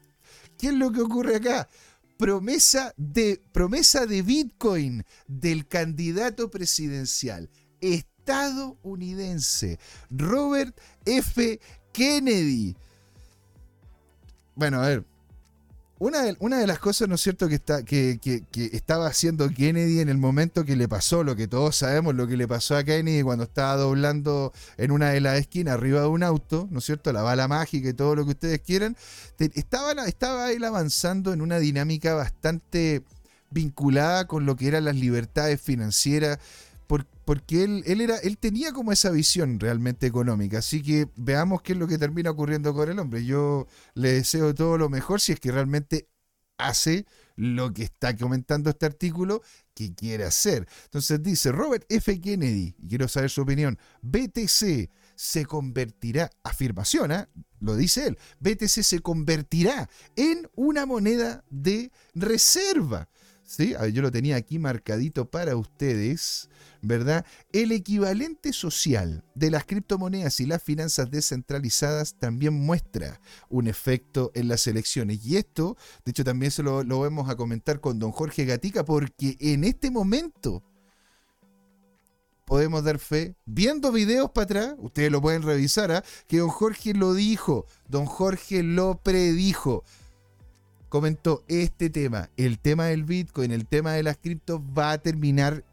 [0.57, 1.69] ¿qué es lo que ocurre acá?
[2.17, 9.79] Promesa de, promesa de Bitcoin del candidato presidencial estadounidense
[10.11, 11.61] Robert F.
[11.93, 12.75] Kennedy.
[14.55, 15.05] Bueno, a ver,
[16.01, 20.75] una de, las cosas, ¿no es cierto?, que, estaba haciendo Kennedy en el momento que
[20.75, 24.55] le pasó, lo que todos sabemos, lo que le pasó a Kennedy cuando estaba doblando
[24.79, 27.91] en una de las esquinas arriba de un auto, ¿no es cierto?, la bala mágica
[27.91, 28.97] y todo lo que ustedes quieran,
[29.39, 33.03] estaba él avanzando en una dinámica bastante
[33.51, 36.39] vinculada con lo que eran las libertades financieras
[37.31, 40.59] porque él, él, era, él tenía como esa visión realmente económica.
[40.59, 43.25] Así que veamos qué es lo que termina ocurriendo con el hombre.
[43.25, 46.09] Yo le deseo todo lo mejor si es que realmente
[46.59, 49.43] hace lo que está comentando este artículo
[49.75, 50.67] que quiere hacer.
[50.87, 52.21] Entonces dice Robert F.
[52.21, 57.29] Kennedy, y quiero saber su opinión, BTC se convertirá, afirmación, ¿eh?
[57.61, 63.09] lo dice él, BTC se convertirá en una moneda de reserva.
[63.51, 63.75] ¿Sí?
[63.93, 66.49] yo lo tenía aquí marcadito para ustedes.
[66.83, 67.27] ¿verdad?
[67.53, 74.47] El equivalente social de las criptomonedas y las finanzas descentralizadas también muestra un efecto en
[74.47, 75.27] las elecciones.
[75.27, 79.37] Y esto, de hecho, también se lo, vamos a comentar con don Jorge Gatica, porque
[79.41, 80.63] en este momento
[82.47, 86.05] podemos dar fe, viendo videos para atrás, ustedes lo pueden revisar, ¿ah?
[86.29, 89.85] que don Jorge lo dijo, don Jorge lo predijo
[90.91, 95.65] comentó este tema, el tema del Bitcoin, el tema de las criptos va a terminar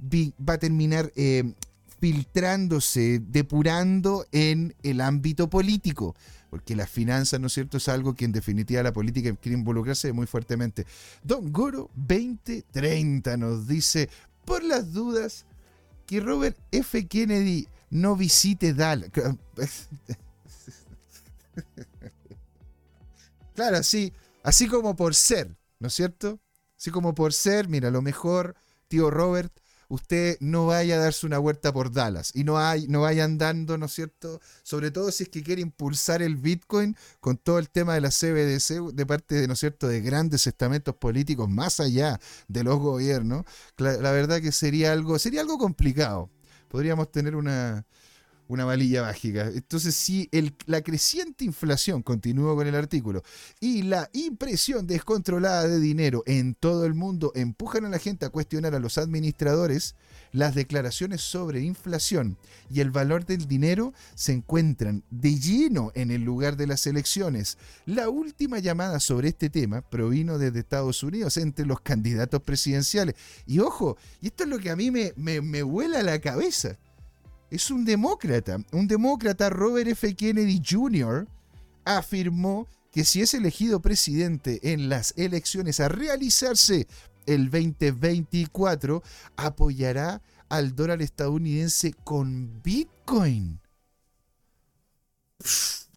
[0.00, 1.54] va a terminar eh,
[2.00, 6.14] filtrándose, depurando en el ámbito político.
[6.50, 10.12] Porque las finanzas, ¿no es cierto?, es algo que en definitiva la política quiere involucrarse
[10.12, 10.86] muy fuertemente.
[11.22, 14.08] Don Goro 2030 nos dice,
[14.44, 15.44] por las dudas,
[16.06, 17.06] que Robert F.
[17.06, 19.10] Kennedy no visite Dallas.
[23.54, 26.40] Claro, así, así como por ser, ¿no es cierto?
[26.76, 28.54] Así como por ser, mira, lo mejor,
[28.88, 29.52] tío Robert,
[29.88, 33.78] usted no vaya a darse una vuelta por Dallas y no, hay, no vaya andando,
[33.78, 34.40] ¿no es cierto?
[34.62, 38.10] Sobre todo si es que quiere impulsar el Bitcoin con todo el tema de la
[38.10, 42.78] CBDC de parte, de, ¿no es cierto?, de grandes estamentos políticos más allá de los
[42.78, 43.44] gobiernos.
[43.78, 46.30] La, la verdad que sería algo, sería algo complicado.
[46.68, 47.86] Podríamos tener una,
[48.48, 49.50] una valilla mágica.
[49.54, 50.28] Entonces, si
[50.66, 53.22] la creciente inflación, continúo con el artículo,
[53.60, 58.30] y la impresión descontrolada de dinero en todo el mundo empujan a la gente a
[58.30, 59.94] cuestionar a los administradores,
[60.32, 62.36] las declaraciones sobre inflación
[62.70, 67.56] y el valor del dinero se encuentran de lleno en el lugar de las elecciones.
[67.86, 73.14] La última llamada sobre este tema provino desde Estados Unidos entre los candidatos presidenciales.
[73.46, 76.78] Y ojo, y esto es lo que a mí me, me, me vuela la cabeza
[77.50, 78.58] es un demócrata.
[78.72, 80.14] Un demócrata, Robert F.
[80.14, 81.26] Kennedy Jr.,
[81.84, 86.86] afirmó que si es elegido presidente en las elecciones a realizarse
[87.26, 89.02] el 2024,
[89.36, 93.60] apoyará al dólar estadounidense con Bitcoin.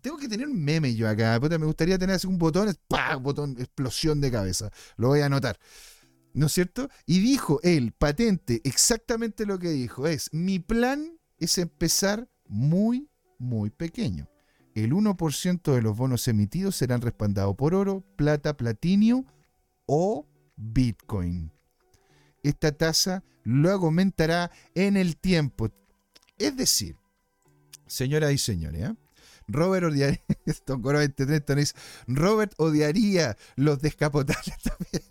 [0.02, 1.40] tengo que tener un meme yo acá.
[1.40, 3.16] me gustaría tener así un botón, ¡pah!
[3.16, 4.72] botón, explosión de cabeza.
[4.98, 5.58] Lo voy a anotar.
[6.34, 6.90] ¿No es cierto?
[7.06, 10.08] Y dijo él, patente, exactamente lo que dijo.
[10.08, 14.30] Es, mi plan es empezar muy, muy pequeño.
[14.76, 19.26] El 1% de los bonos emitidos serán respaldados por oro, plata, platinio
[19.86, 20.26] o
[20.56, 21.52] Bitcoin.
[22.44, 25.70] Esta tasa luego aumentará en el tiempo.
[26.38, 26.96] Es decir,
[27.88, 28.96] señoras y señores, ¿eh?
[29.48, 30.22] Robert odiaría,
[32.08, 35.04] Robert odiaría los descapotables también.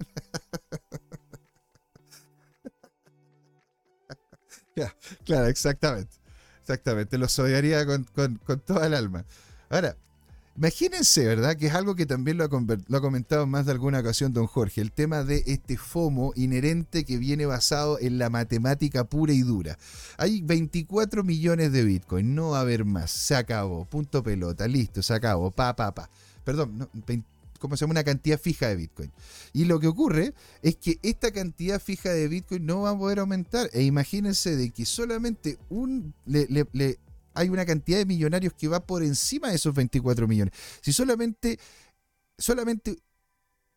[5.24, 6.19] claro, exactamente.
[6.70, 8.06] Exactamente, los odiaría con,
[8.64, 9.24] toda el alma.
[9.70, 9.96] Ahora,
[10.56, 11.56] imagínense, ¿verdad?
[11.56, 14.33] Que es algo que también lo ha, lo ha, comentado en más de alguna ocasión
[14.33, 19.33] don Jorge, el tema de este FOMO inherente que viene basado en la matemática pura
[19.33, 19.78] y dura.
[20.16, 25.02] Hay 24 millones de Bitcoin, no va a haber más, se acabó, punto pelota, listo,
[25.02, 26.09] se acabó, pa, pa, pa.
[26.44, 26.88] Perdón, no,
[27.60, 27.92] como se llama?
[27.92, 29.12] Una cantidad fija de Bitcoin.
[29.52, 33.20] Y lo que ocurre es que esta cantidad fija de Bitcoin no va a poder
[33.20, 33.70] aumentar.
[33.72, 36.66] E imagínense de que solamente un, le,
[37.34, 40.54] hay una cantidad de millonarios que va por encima de esos 24 millones.
[40.80, 41.60] Si solamente,
[42.38, 42.96] solamente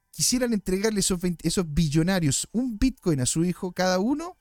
[0.09, 4.37] quisieran entregarle esos, esos billonarios un Bitcoin a su hijo cada uno,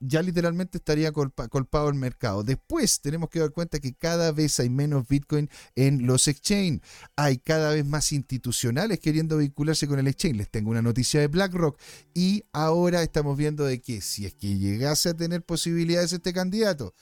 [0.00, 2.42] ya literalmente estaría colpado el mercado.
[2.42, 6.82] Después tenemos que dar cuenta que cada vez hay menos Bitcoin en los exchange.
[7.16, 10.36] Hay cada vez más institucionales queriendo vincularse con el exchange.
[10.36, 11.80] Les tengo una noticia de BlackRock.
[12.14, 16.94] Y ahora estamos viendo de que si es que llegase a tener posibilidades este candidato,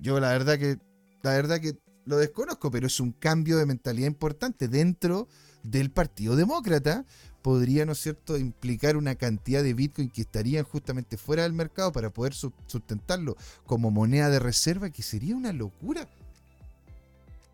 [0.00, 0.78] yo la verdad que,
[1.22, 5.28] la verdad que lo desconozco, pero es un cambio de mentalidad importante dentro
[5.70, 7.04] del Partido Demócrata
[7.42, 11.92] podría, ¿no es cierto?, implicar una cantidad de Bitcoin que estarían justamente fuera del mercado
[11.92, 16.08] para poder sustentarlo como moneda de reserva, que sería una locura.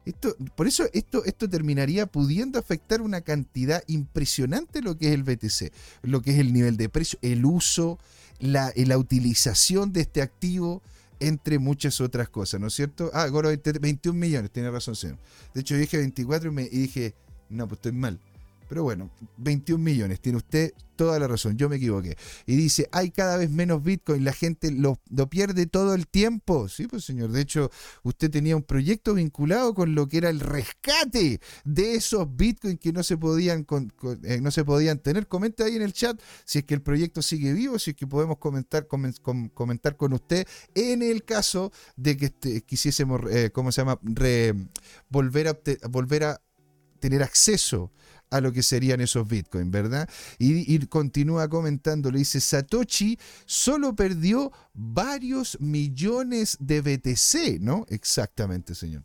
[0.04, 5.22] Esto, por eso esto, esto terminaría pudiendo afectar una cantidad impresionante lo que es el
[5.22, 5.72] BTC,
[6.02, 7.98] lo que es el nivel de precio, el uso,
[8.40, 10.82] la, la utilización de este activo,
[11.20, 13.10] entre muchas otras cosas, ¿no es cierto?
[13.14, 15.18] Ah, Goro, 21 millones, tiene razón, señor.
[15.54, 17.14] De hecho, yo dije 24 y, me, y dije,
[17.52, 18.18] no, pues estoy mal.
[18.72, 22.16] Pero bueno, 21 millones, tiene usted toda la razón, yo me equivoqué.
[22.46, 26.70] Y dice, hay cada vez menos Bitcoin, la gente lo, pierde todo el tiempo.
[26.70, 27.70] Sí, pues señor, de hecho,
[28.02, 32.94] usted tenía un proyecto vinculado con lo que era el rescate de esos Bitcoin que
[32.94, 33.66] no se podían,
[34.22, 35.28] eh, no se podían tener.
[35.28, 38.06] Comenta ahí en el chat si es que el proyecto sigue vivo, si es que
[38.06, 43.82] podemos comentar, comentar con usted en el caso de que este, quisiésemos, eh, ¿cómo se
[43.82, 43.98] llama?,
[45.10, 45.58] volver a,
[45.90, 46.40] volver a
[47.02, 47.90] tener acceso
[48.30, 50.08] a lo que serían esos bitcoins, ¿verdad?
[50.38, 57.84] Y, continúa comentando, le dice, Satoshi solo perdió varios millones de BTC, ¿no?
[57.90, 59.04] Exactamente, señor.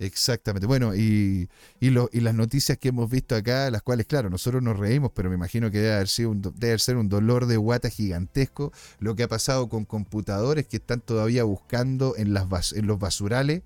[0.00, 0.66] Exactamente.
[0.66, 5.12] Bueno, y, y, las noticias que hemos visto acá, las cuales, claro, nosotros nos reímos,
[5.14, 9.14] pero me imagino que debe, haber sido un, ser un dolor de guata gigantesco lo
[9.14, 13.62] que ha pasado con computadores que están todavía buscando en, las, en los basurales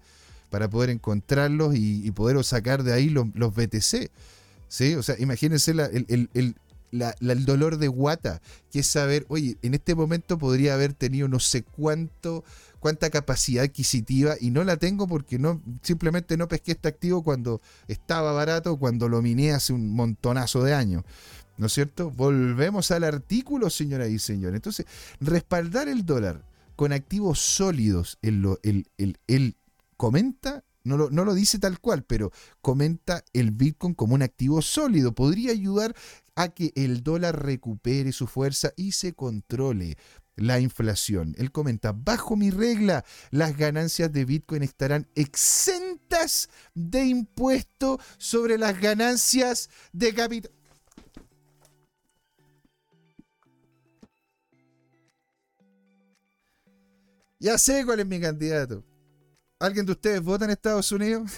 [0.50, 4.10] para poder encontrarlos y, poder sacar de ahí los, BTC.
[4.68, 4.94] ¿sí?
[4.94, 10.74] O sea, imagínense el, dolor de guata, que es saber, oye, en este momento podría
[10.74, 12.44] haber tenido no sé cuánto,
[12.78, 17.60] cuánta capacidad adquisitiva y no la tengo porque no, simplemente no pesqué este activo cuando
[17.88, 21.02] estaba barato, cuando lo miné hace un montonazo de años.
[21.56, 22.10] ¿No es cierto?
[22.10, 24.56] Volvemos al artículo, señoras y señores.
[24.56, 24.86] Entonces,
[25.20, 26.42] respaldar el dólar
[26.74, 28.58] con activos sólidos, él,
[29.28, 29.56] él
[30.04, 35.14] comenta no lo, dice tal cual, pero comenta el Bitcoin como un activo sólido.
[35.14, 35.96] Podría ayudar
[36.34, 39.96] a que el dólar recupere su fuerza y se controle
[40.36, 41.34] la inflación.
[41.38, 48.78] Él comenta, bajo mi regla, las ganancias de Bitcoin estarán exentas de impuesto sobre las
[48.78, 50.52] ganancias de capital.
[57.40, 58.84] Ya sé cuál es mi candidato.
[59.64, 61.32] ¿Alguien de ustedes vota en Estados Unidos?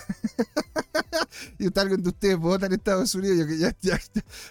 [1.59, 3.39] y alguien de ustedes vota en Estados Unidos.
[3.39, 4.01] Yo que ya,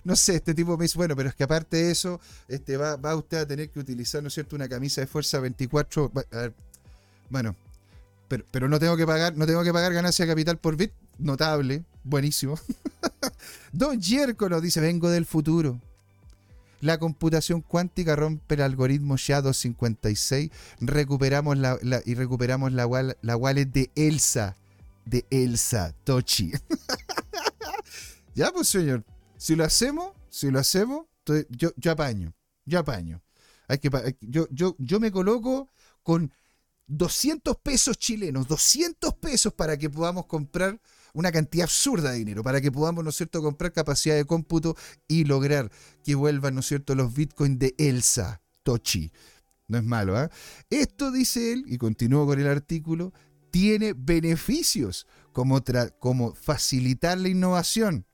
[0.04, 2.96] no sé, este tipo me dice, bueno, pero es que aparte de eso, este, va,
[2.96, 6.12] va usted a tener que utilizar, ¿no es cierto?, una camisa de fuerza 24.
[7.30, 7.56] bueno,
[8.28, 10.92] pero, pero no tengo que pagar, no tengo que pagar ganancia capital por bit.
[11.18, 12.60] Notable, buenísimo.
[13.72, 15.80] Don Jerko nos dice, vengo del futuro.
[16.86, 23.90] La computación cuántica rompe el algoritmo SHA-256 recuperamos la, y recuperamos la, la wallet de
[23.96, 24.56] Elsa.
[25.04, 26.52] De Elsa Tochi.
[28.36, 29.04] ya, pues, señor.
[29.36, 31.08] Si lo hacemos, si lo hacemos,
[31.50, 32.36] yo, yo apaño.
[32.66, 33.20] Yo apaño.
[33.68, 33.90] Hay que,
[34.22, 35.72] yo, yo, yo me coloco
[36.04, 36.32] con
[36.86, 40.80] 200 pesos chilenos, 200 pesos para que podamos comprar
[41.16, 44.76] una cantidad absurda de dinero para que podamos, ¿no es cierto?, comprar capacidad de cómputo
[45.08, 45.72] y lograr
[46.04, 49.12] que vuelvan, ¿no es cierto?, los bitcoins de Elsa Tochi.
[49.68, 50.30] No es malo, ¿ah?
[50.70, 53.14] Esto, dice él, y continúo con el artículo,
[53.50, 55.64] tiene beneficios como,
[56.00, 58.06] como facilitar la innovación,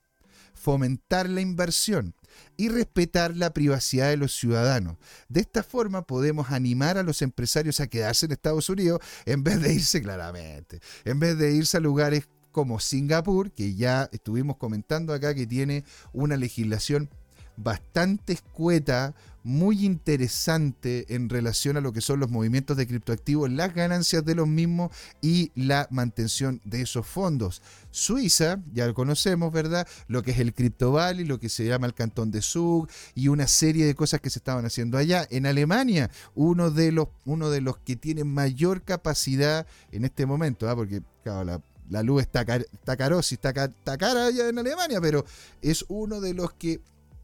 [0.53, 2.13] fomentar la inversión
[2.55, 4.97] y respetar la privacidad de los ciudadanos.
[5.27, 9.59] De esta forma podemos animar a los empresarios a quedarse en Estados Unidos en vez
[9.59, 15.13] de irse claramente, en vez de irse a lugares como Singapur, que ya estuvimos comentando
[15.13, 15.83] acá que tiene
[16.13, 17.09] una legislación
[17.57, 23.73] bastante escueta, muy interesante en relación a lo que son los movimientos de criptoactivos, las
[23.73, 27.61] ganancias de los mismos y la mantención de esos fondos.
[27.89, 29.87] Suiza, ya lo conocemos, ¿verdad?
[30.07, 33.29] Lo que es el Crypto Valley, lo que se llama el Cantón de Zug y
[33.29, 35.27] una serie de cosas que se estaban haciendo allá.
[35.31, 40.69] En Alemania, uno de los, uno de los que tiene mayor capacidad en este momento,
[40.69, 40.75] ¿ah?
[40.75, 41.61] porque claro, la
[41.91, 45.25] la luz está, está carosi, está, está cara allá en Alemania, pero
[45.61, 46.79] es uno de los que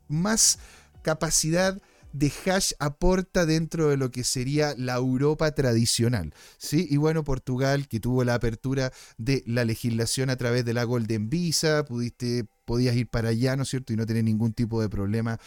[0.10, 0.60] más
[1.02, 6.34] capacidad de hash aporta dentro de lo que sería la Europa tradicional.
[6.58, 6.86] ¿sí?
[6.90, 11.30] Y bueno, Portugal, que tuvo la apertura de la legislación a través de la Golden
[11.30, 13.94] Visa, pudiste, podías ir para allá, ¿no es cierto?
[13.94, 15.40] Y no tener ningún tipo de problema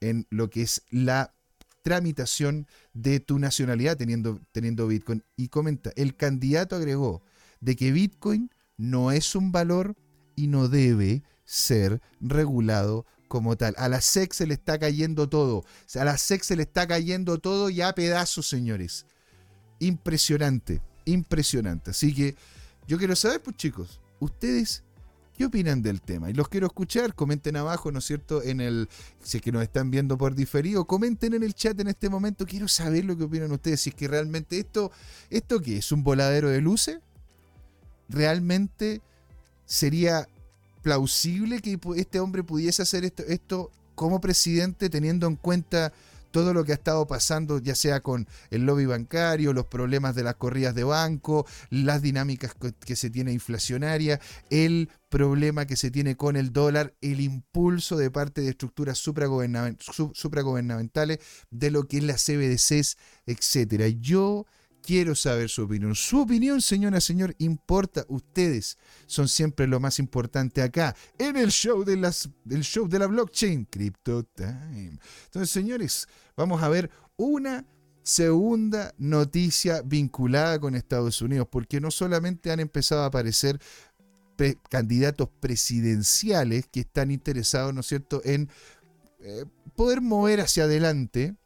[0.00, 1.34] en lo que es la
[1.82, 5.24] tramitación de tu nacionalidad teniendo, teniendo Bitcoin.
[5.36, 7.22] Y comenta, el candidato agregó
[7.60, 9.94] de que Bitcoin no es un valor
[10.36, 13.74] y no debe ser regulado como tal.
[13.76, 15.64] A la SEC se le está cayendo todo.
[15.94, 19.04] A la SEC se le está cayendo todo ya a pedazos, señores.
[19.80, 21.90] Impresionante, impresionante.
[21.90, 22.36] Así que
[22.86, 24.82] yo quiero saber, pues chicos, ustedes
[25.38, 26.28] ¿Qué opinan del tema?
[26.28, 28.42] Y los quiero escuchar, comenten abajo, ¿no es cierto?
[28.42, 28.88] En el,
[29.22, 32.44] si es que nos están viendo por diferido, comenten en el chat en este momento.
[32.44, 33.82] Quiero saber lo que opinan ustedes.
[33.82, 34.90] Si es que realmente esto,
[35.30, 35.92] ¿esto qué es?
[35.92, 36.98] ¿Un voladero de luces?
[38.08, 39.02] Realmente
[39.66, 40.26] sería
[40.82, 45.92] plausible que este hombre pudiese hacer esto, esto como presidente teniendo en cuenta
[46.30, 50.22] todo lo que ha estado pasando, ya sea con el lobby bancario, los problemas de
[50.22, 56.16] las corridas de banco, las dinámicas que se tiene inflacionaria, el problema que se tiene
[56.16, 61.18] con el dólar, el impulso de parte de estructuras supragubernamentales
[61.50, 63.96] de lo que es la CBDCs, etc.
[64.00, 64.46] Yo
[64.88, 65.94] Quiero saber su opinión.
[65.94, 68.06] Su opinión, señora, señor, importa.
[68.08, 72.30] Ustedes son siempre lo más importante acá, en el show de, las,
[72.62, 74.98] show de la blockchain, Crypto Time.
[75.26, 77.66] Entonces, señores, vamos a ver una
[78.02, 83.60] segunda noticia vinculada con Estados Unidos, porque no solamente han empezado a aparecer
[84.70, 88.48] candidatos presidenciales que están interesados, ¿no es cierto?, en
[89.18, 89.44] eh,
[89.76, 91.36] poder mover hacia adelante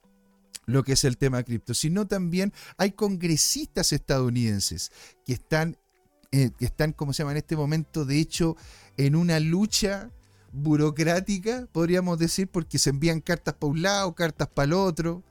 [0.67, 4.93] lo que es el tema cripto, sino también hay congresistas estadounidenses
[5.25, 5.77] que están,
[6.31, 8.57] eh, que están, como se llama en este momento, de hecho,
[8.97, 10.11] en una lucha
[10.53, 15.23] burocrática, podríamos decir, porque se envían cartas para un lado, cartas para el otro.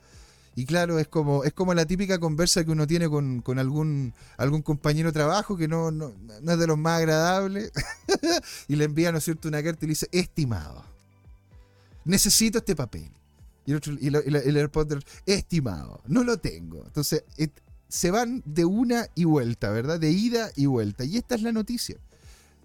[0.54, 4.62] Y claro, es como, es como la típica conversa que uno tiene con, algún, algún
[4.62, 7.72] compañero de trabajo que no, no, no es de los más agradables.
[8.68, 10.84] y le envía, ¿no es cierto?, una carta y le dice, estimado,
[12.04, 13.10] necesito este papel
[13.72, 16.84] el, otro, estimado, no lo tengo.
[16.86, 17.24] Entonces,
[17.88, 20.00] se van de una y vuelta, ¿verdad?
[20.00, 21.04] De ida y vuelta.
[21.04, 21.98] Y esta es la noticia.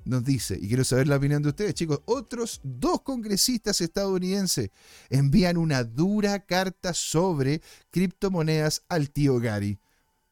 [0.04, 4.70] Nos dice, y quiero saber la opinión de ustedes, chicos, otros dos congresistas estadounidenses
[5.10, 9.80] envían una dura carta sobre criptomonedas al tío Gary.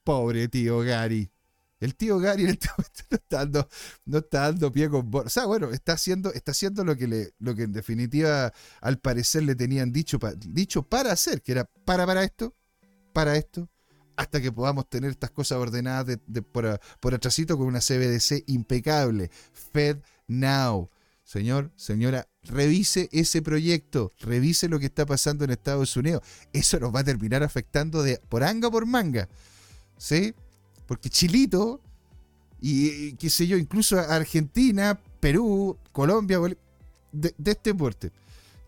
[0.05, 1.34] Pobre tío Gary.
[1.85, 3.69] El tío Gary en este momento no está dando,
[4.07, 7.35] no está dando pie con O sea, bueno, está haciendo, está haciendo lo que, le,
[7.39, 10.19] lo que en definitiva al parecer le tenían dicho,
[10.49, 12.55] dicho para hacer, que era para para esto,
[13.13, 13.69] para esto
[14.17, 19.31] hasta que podamos tener estas cosas ordenadas de, por, por atrasito con una CBDC impecable.
[19.73, 20.89] Fed Now.
[21.25, 26.23] Señor, señora, revise ese proyecto, revise lo que está pasando en Estados Unidos.
[26.53, 29.29] Eso nos va a terminar afectando de por anga por manga.
[29.97, 30.35] ¿Sí?
[30.87, 31.81] Porque Chilito
[32.61, 36.39] y qué sé yo, incluso Argentina, Perú, Colombia,
[37.13, 38.11] de, de este porte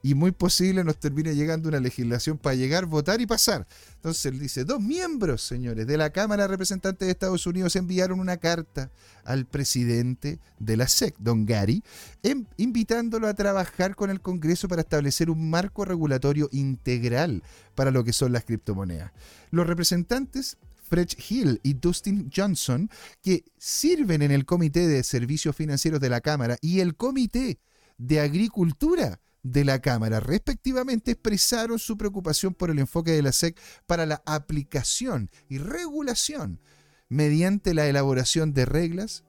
[0.07, 3.67] y muy posible nos termine llegando una legislación para llegar, votar y pasar.
[3.97, 8.21] Entonces él dice, dos miembros, señores, de la Cámara de Representantes de Estados Unidos enviaron
[8.21, 8.93] una carta
[9.25, 11.83] al presidente de la SEC, don Gary,
[12.23, 17.43] em, invitándolo a trabajar con el Congreso para establecer un marco regulatorio integral
[17.75, 19.11] para lo que son las criptomonedas.
[19.51, 20.57] Los representantes
[20.89, 22.91] Fred Hill y Dustin Johnson,
[23.23, 27.59] que sirven en el Comité de Servicios Financieros de la Cámara y el Comité
[27.99, 33.59] de Agricultura de la Cámara, respectivamente, expresaron su preocupación por el enfoque de la SEC
[33.87, 36.61] para la aplicación y regulación
[37.09, 39.25] mediante la elaboración de reglas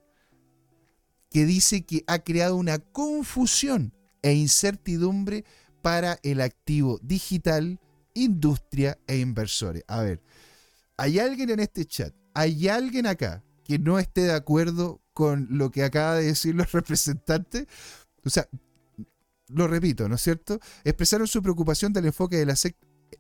[1.30, 5.46] que dice que ha creado una confusión e incertidumbre
[5.82, 7.80] para el activo digital,
[8.14, 9.84] industria e inversores.
[9.88, 10.22] A ver,
[10.98, 12.14] ¿hay alguien en este chat?
[12.34, 16.72] ¿Hay alguien acá que no esté de acuerdo con lo que acaba de decir los
[16.74, 17.68] representantes?
[18.24, 18.48] O sea,
[19.48, 20.60] lo repito, ¿no es cierto?
[20.84, 22.76] Expresaron su preocupación del enfoque de la SEC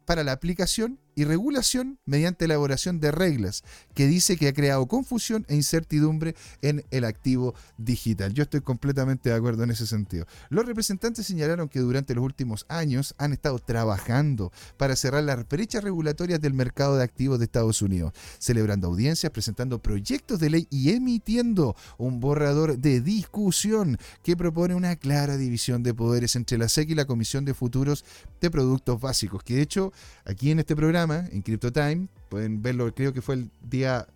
[0.06, 3.64] para la aplicación y regulación mediante elaboración de reglas,
[3.96, 8.36] que dice que ha creado confusión e incertidumbre en el activo digital.
[8.36, 10.28] Yo estoy completamente de acuerdo en ese sentido.
[10.50, 15.84] Los representantes señalaron que durante los últimos años han estado trabajando para cerrar las brechas
[15.84, 20.92] regulatorias del mercado de activos de Estados Unidos, celebrando audiencias, presentando proyectos de ley y
[20.92, 26.92] emitiendo un borrador de discusión que propone una clara división de poderes entre la SEC
[26.92, 28.06] y la Comisión de Futuros
[28.40, 29.92] de Productos Básicos, que de hecho
[30.24, 34.08] aquí en este programa en CryptoTime, pueden verlo, creo que fue el día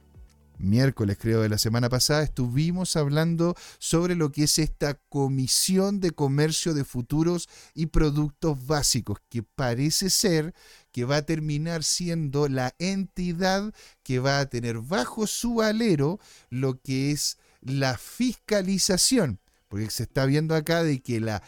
[0.57, 6.11] miércoles, creo, de la semana pasada, estuvimos hablando sobre lo que es esta Comisión de
[6.11, 10.53] Comercio de Futuros y Productos Básicos, que parece ser
[10.91, 13.73] que va a terminar siendo la entidad
[14.03, 16.19] que va a tener bajo su alero
[16.49, 21.41] lo que es la fiscalización, porque se está viendo acá de que la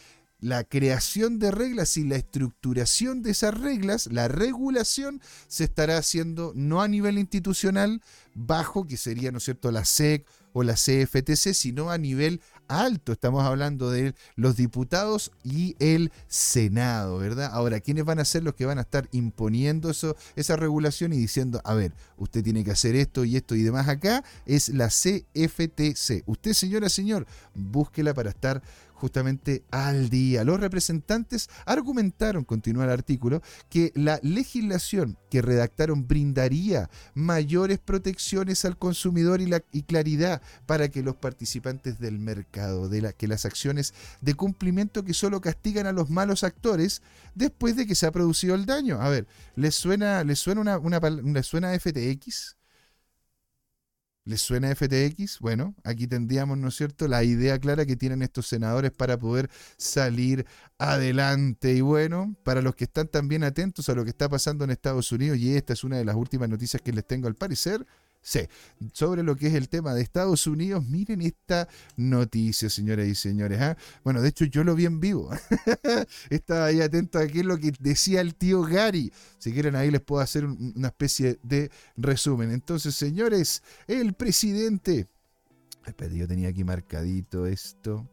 [0.43, 6.51] la creación de reglas y la estructuración de esas reglas, la regulación, se estará haciendo
[6.53, 8.01] no a nivel institucional
[8.35, 13.13] bajo, que sería, ¿no es cierto?, la SEC o la CFTC, sino a nivel alto.
[13.13, 17.49] Estamos hablando de los diputados y el Senado, ¿verdad?
[17.53, 21.17] Ahora, ¿quiénes van a ser los que van a estar imponiendo eso, esa regulación y
[21.17, 24.25] diciendo, a ver, usted tiene que hacer esto y esto y demás acá?
[24.45, 26.23] Es la CFTC.
[26.25, 27.25] Usted, señora, señor,
[27.55, 28.61] búsquela para estar
[29.03, 30.45] justamente al día.
[30.45, 38.77] Los representantes argumentaron, continúa el artículo, que la legislación que redactaron brindaría mayores protecciones al
[38.77, 43.93] consumidor y, la, claridad para que los participantes del mercado, de la, que las acciones
[44.21, 47.01] de cumplimiento que solo castigan a los malos actores
[47.35, 49.01] después de que se ha producido el daño.
[49.01, 49.27] A ver,
[49.57, 52.55] ¿les suena, les suena una, una, ¿les suena FTX?
[54.25, 55.39] ¿Les suena FTX?
[55.39, 59.49] Bueno, aquí tendríamos, ¿no es cierto?, la idea clara que tienen estos senadores para poder
[59.75, 60.45] salir
[60.77, 61.73] adelante.
[61.73, 65.11] Y bueno, para los que están también atentos a lo que está pasando en Estados
[65.11, 67.85] Unidos, y esta es una de las últimas noticias que les tengo al parecer,
[68.25, 68.39] Sí,
[68.93, 71.67] sobre lo que es el tema de Estados Unidos, miren esta
[71.97, 73.59] noticia, señoras y señores.
[73.59, 73.75] ¿ah?
[74.05, 75.29] Bueno, de hecho yo lo vi en vivo.
[76.29, 79.11] Estaba ahí atento a qué es lo que decía el tío Gary.
[79.39, 82.51] Si quieren ahí les puedo hacer una especie de resumen.
[82.51, 85.07] Entonces, señores, el presidente...
[86.13, 88.09] Yo tenía aquí marcadito esto.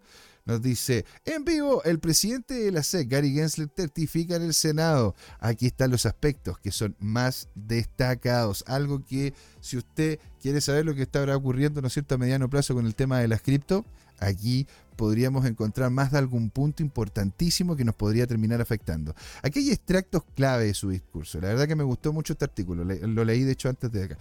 [0.50, 5.14] Nos dice, en vivo, el presidente de la SEC, Gary Gensler, certifica en el Senado.
[5.38, 8.64] Aquí están los aspectos que son más destacados.
[8.66, 12.50] Algo que si usted quiere saber lo que está ocurriendo, ¿no es cierto?, a mediano
[12.50, 13.84] plazo con el tema de las cripto,
[14.18, 19.14] aquí podríamos encontrar más de algún punto importantísimo que nos podría terminar afectando.
[19.42, 21.40] Aquí hay extractos clave de su discurso.
[21.40, 22.82] La verdad que me gustó mucho este artículo.
[22.82, 24.18] Lo leí, de hecho, antes de acá.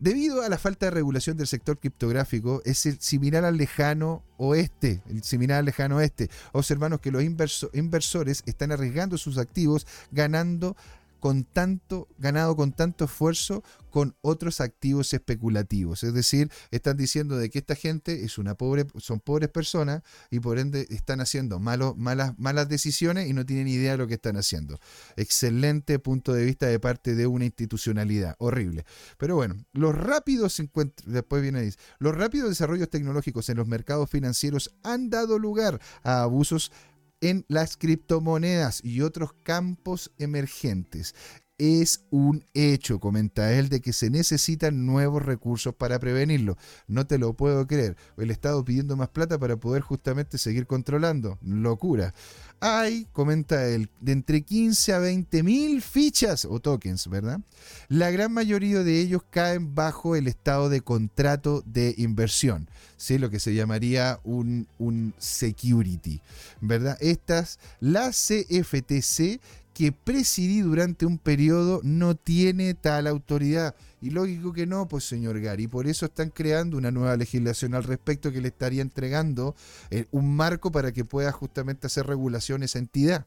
[0.00, 5.02] Debido a la falta de regulación del sector criptográfico, es el similar al lejano oeste,
[5.10, 6.30] el similar al lejano oeste.
[6.52, 10.74] Observamos que los inversores están arriesgando sus activos, ganando
[11.20, 16.02] con tanto, ganado con tanto esfuerzo con otros activos especulativos.
[16.02, 20.40] Es decir, están diciendo de que esta gente es una pobre, son pobres personas y
[20.40, 21.94] por ende están haciendo malas,
[22.38, 24.78] malas decisiones y no tienen idea de lo que están haciendo.
[25.16, 28.36] Excelente punto de vista de parte de una institucionalidad.
[28.38, 28.84] Horrible.
[29.18, 30.62] Pero bueno, los rápidos
[31.04, 36.22] después viene dice, los rápidos desarrollos tecnológicos en los mercados financieros han dado lugar a
[36.22, 36.72] abusos
[37.20, 41.14] en las criptomonedas y otros campos emergentes.
[41.58, 46.56] es un hecho, comenta él, de que se necesitan nuevos recursos para prevenirlo.
[46.86, 47.96] No te lo puedo creer.
[48.16, 51.38] El Estado pidiendo más plata para poder justamente seguir controlando.
[51.42, 52.14] Locura.
[52.60, 57.40] Hay, comenta él, de entre 15 a 20 mil fichas o tokens, ¿verdad?
[57.88, 63.16] La gran mayoría de ellos caen bajo el estado de contrato de inversión, ¿sí?
[63.16, 66.20] lo que se llamaría un, un security,
[66.60, 66.98] ¿verdad?
[67.00, 69.40] Estas, la CFTC
[69.72, 73.74] que presidí durante un periodo no tiene tal autoridad.
[74.00, 75.66] Y lógico que no, pues señor Gary.
[75.66, 79.54] Por eso están creando una nueva legislación al respecto que le estaría entregando
[79.90, 83.26] eh, un marco para que pueda justamente hacer regulación esa entidad.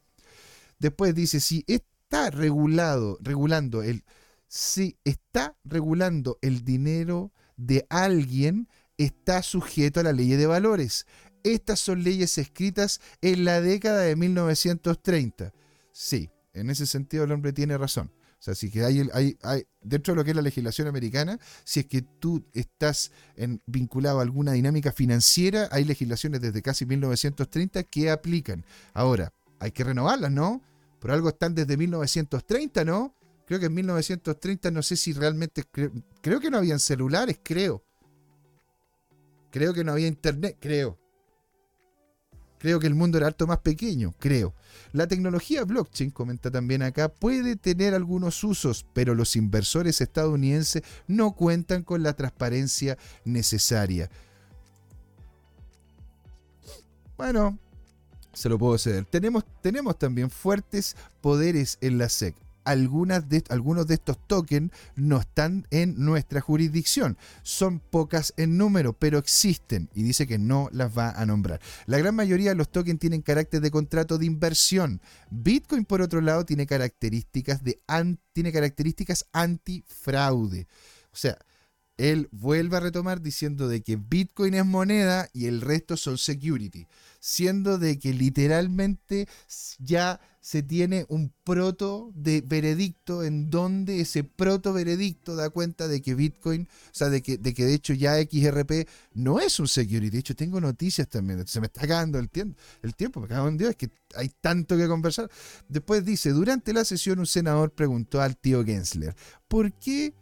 [0.80, 4.04] Después dice, si está regulado, regulando el,
[4.48, 8.68] si está regulando el dinero de alguien,
[8.98, 11.06] está sujeto a la ley de valores.
[11.44, 15.54] Estas son leyes escritas en la década de 1930.
[15.92, 18.12] Sí, en ese sentido el hombre tiene razón.
[18.44, 21.80] O sea, si que hay, hay, dentro de lo que es la legislación americana, si
[21.80, 23.10] es que tú estás
[23.66, 28.66] vinculado a alguna dinámica financiera, hay legislaciones desde casi 1930 que aplican.
[28.94, 30.62] Ahora, hay que renovarlas, ¿no?
[31.00, 33.16] Por algo están desde 1930, ¿no?
[33.48, 35.64] Creo que en 1930 no sé si realmente,
[36.22, 37.82] creo que no habían celulares, creo.
[39.52, 41.00] Creo que no había internet, creo.
[42.64, 44.54] Creo que el mundo era harto más pequeño, creo.
[44.94, 51.34] La tecnología blockchain, comenta también acá, puede tener algunos usos, pero los inversores estadounidenses no
[51.34, 54.10] cuentan con la transparencia necesaria.
[57.18, 57.60] Bueno,
[58.32, 59.04] se lo puedo ceder.
[59.08, 62.34] Tenemos, tenemos también fuertes poderes en la SEC
[62.66, 67.18] algunas de, algunos de estos tokens no están en nuestra jurisdicción.
[67.42, 71.60] Son pocas en número, pero existen y dice que no las va a nombrar.
[71.86, 75.02] La gran mayoría de los tokens tienen carácter de contrato de inversión.
[75.30, 77.80] Bitcoin, por otro lado, tiene características, de
[78.34, 80.68] tiene características antifraude.
[81.12, 81.38] O sea,
[81.98, 86.88] él vuelve a retomar diciendo de que Bitcoin es moneda y el resto son security,
[87.20, 89.28] siendo de que literalmente
[89.80, 96.02] ya se tiene un proto de veredicto en donde ese proto veredicto da cuenta de
[96.02, 99.70] que Bitcoin, o sea, de que de, que de hecho ya XRP no es un
[99.70, 100.10] security.
[100.10, 101.48] De hecho, tengo noticias también.
[101.48, 102.60] Se me está acabando el tiempo.
[102.82, 105.30] El tiempo, me cago en Dios, es que hay tanto que conversar.
[105.70, 109.16] Después dice, durante la sesión un senador preguntó al tío Gensler,
[109.48, 110.14] ¿por qué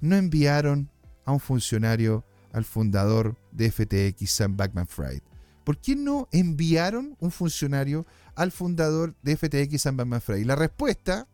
[0.00, 0.90] no enviaron
[1.24, 5.22] a un funcionario, al fundador de FTX, Sam Backman Fried?
[5.64, 10.46] ¿Por qué no enviaron un funcionario al fundador de FTX, Sam Backman Fried?
[10.46, 11.28] La respuesta,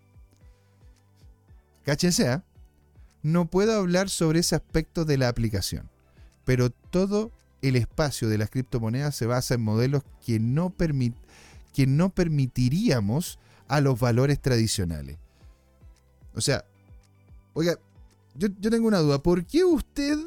[1.85, 2.43] cáchense, ¿eh?
[3.23, 5.89] no puedo hablar sobre ese aspecto de la aplicación,
[6.45, 10.75] pero todo el espacio de las criptomonedas se basa en modelos que no,
[11.73, 13.39] que no permitiríamos
[13.69, 15.19] a los valores tradicionales.
[16.35, 16.65] O sea,
[17.55, 17.79] oiga,
[18.39, 19.23] yo, tengo una duda.
[19.23, 20.19] ¿Por qué usted,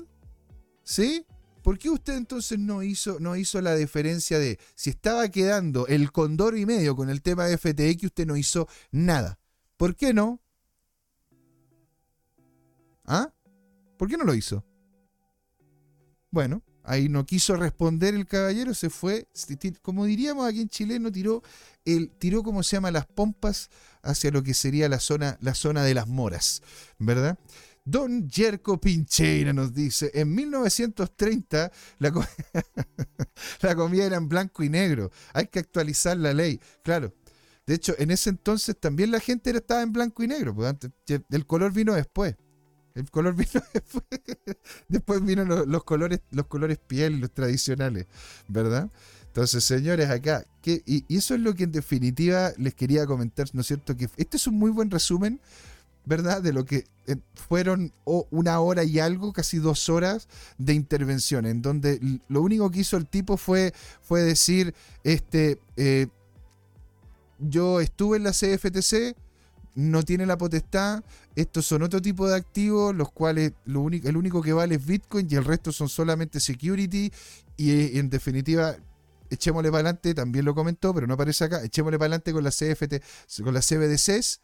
[0.84, 1.26] ¿sí?
[1.62, 6.12] ¿Por qué usted entonces no hizo, no hizo la diferencia de si estaba quedando el
[6.12, 9.38] condor y medio con el tema de FTX, usted no hizo nada?
[9.78, 10.42] ¿Por qué no?
[13.06, 13.34] ¿Ah?
[13.98, 14.64] ¿Por qué no lo hizo?
[16.32, 19.28] Bueno, ahí no quiso responder el caballero, se fue,
[19.82, 21.44] como diríamos aquí en Chile, no tiró,
[21.86, 23.70] el, tiró como se llama las pompas
[24.02, 26.62] hacia lo que sería la zona, la zona de las moras,
[26.98, 27.38] ¿verdad?
[27.90, 35.48] Don Jerko Pincheira nos dice, en 1930 la, comida era en blanco y negro, hay
[35.48, 37.14] que actualizar la ley, claro.
[37.66, 40.76] De hecho, en ese entonces también la gente estaba en blanco y negro, pues
[41.30, 42.36] el color vino después.
[42.96, 44.04] El color vino después.
[44.88, 48.08] después vino los, colores, los colores piel, los tradicionales,
[48.48, 48.90] ¿verdad?
[49.28, 53.68] Entonces, señores, acá, y, eso es lo que en definitiva les quería comentar, ¿no es
[53.68, 53.96] cierto?
[53.96, 55.40] Que este es un muy buen resumen
[56.10, 56.42] ¿verdad?
[56.42, 61.62] De lo que eh, fueron una hora y algo, casi dos horas de intervención, en
[61.62, 66.08] donde lo único que hizo el tipo fue, fue decir, este, eh,
[67.38, 69.16] yo estuve en la CFTC,
[69.76, 71.04] no tiene la potestad,
[71.36, 74.86] estos son otro tipo de activos, los cuales lo único, el único que vale es
[74.86, 77.14] Bitcoin y el resto son solamente security,
[77.56, 78.76] y en definitiva
[79.30, 82.50] echémosle para adelante, también lo comentó, pero no aparece acá, echémosle para adelante con la
[82.50, 82.96] CFT,
[83.44, 84.42] con las CBDCs,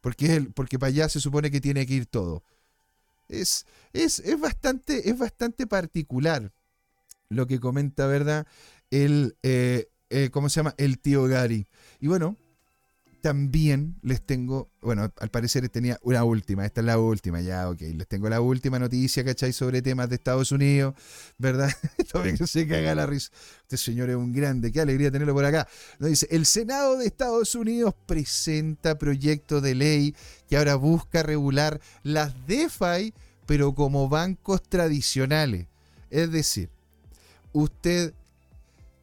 [0.00, 2.42] porque, porque para allá se supone que tiene que ir todo.
[3.28, 6.52] Es, es, bastante, es bastante particular
[7.28, 8.46] lo que comenta, ¿verdad?
[8.90, 10.74] El, eh, eh, ¿cómo se llama?
[10.78, 11.66] El tío Gary.
[12.00, 12.36] Y bueno,
[13.26, 17.80] también les tengo, bueno, al parecer tenía una última, esta es la última, ya, ok,
[17.80, 19.52] les tengo la última noticia, ¿cachai?
[19.52, 20.94] Sobre temas de Estados Unidos,
[21.36, 21.68] ¿verdad?
[22.12, 23.32] Todavía que se caga la risa.
[23.62, 25.66] Este señor es un grande, qué alegría tenerlo por acá.
[25.98, 30.14] Nos dice, el Senado de Estados Unidos presenta proyecto de ley
[30.48, 33.12] que ahora busca regular las DeFi,
[33.44, 35.66] pero como bancos tradicionales.
[36.10, 36.70] Es decir,
[37.52, 38.14] usted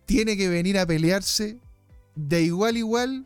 [0.06, 1.58] tiene que venir a pelearse
[2.16, 3.26] de igual a igual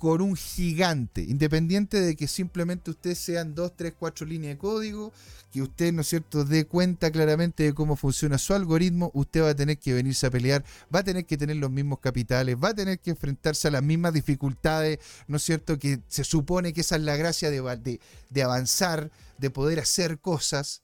[0.00, 5.12] con un gigante, independiente de que simplemente ustedes sean dos, tres, cuatro líneas de código,
[5.52, 9.50] que usted, ¿no es cierto?, dé cuenta claramente de cómo funciona su algoritmo, usted va
[9.50, 12.70] a tener que venirse a pelear, va a tener que tener los mismos capitales, va
[12.70, 16.80] a tener que enfrentarse a las mismas dificultades, ¿no es cierto?, que se supone que
[16.80, 20.82] esa es la gracia de, de, de avanzar, de poder hacer cosas,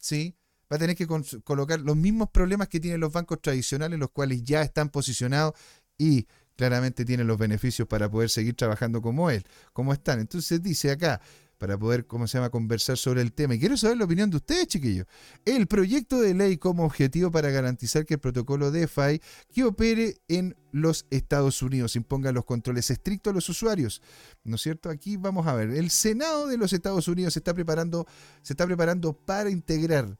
[0.00, 0.34] ¿sí?
[0.72, 1.06] Va a tener que
[1.44, 5.54] colocar los mismos problemas que tienen los bancos tradicionales, los cuales ya están posicionados
[5.96, 6.26] y
[6.60, 10.20] claramente tienen los beneficios para poder seguir trabajando como él, como están.
[10.20, 11.18] Entonces dice acá,
[11.56, 13.54] para poder, ¿cómo se llama?, conversar sobre el tema.
[13.54, 15.06] Y quiero saber la opinión de ustedes, chiquillos.
[15.46, 20.54] El proyecto de ley como objetivo para garantizar que el protocolo DeFi que opere en
[20.70, 24.02] los Estados Unidos imponga los controles estrictos a los usuarios.
[24.44, 24.90] ¿No es cierto?
[24.90, 25.70] Aquí vamos a ver.
[25.70, 28.06] El Senado de los Estados Unidos se está preparando,
[28.42, 30.18] se está preparando para integrar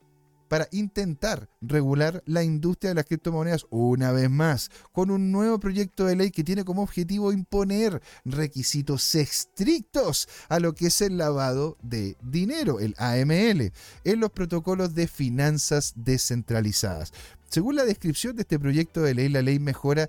[0.50, 6.06] para intentar regular la industria de las criptomonedas una vez más, con un nuevo proyecto
[6.06, 11.78] de ley que tiene como objetivo imponer requisitos estrictos a lo que es el lavado
[11.82, 13.72] de dinero, el AML,
[14.02, 17.12] en los protocolos de finanzas descentralizadas.
[17.48, 20.08] Según la descripción de este proyecto de ley, la ley mejora,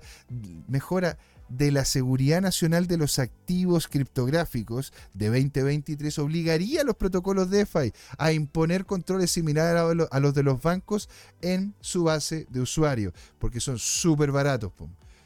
[0.66, 1.18] mejora
[1.56, 7.92] de la Seguridad Nacional de los Activos Criptográficos de 2023 obligaría a los protocolos DeFi
[8.18, 11.08] a imponer controles similares a los de los bancos
[11.40, 14.72] en su base de usuario, porque son súper baratos.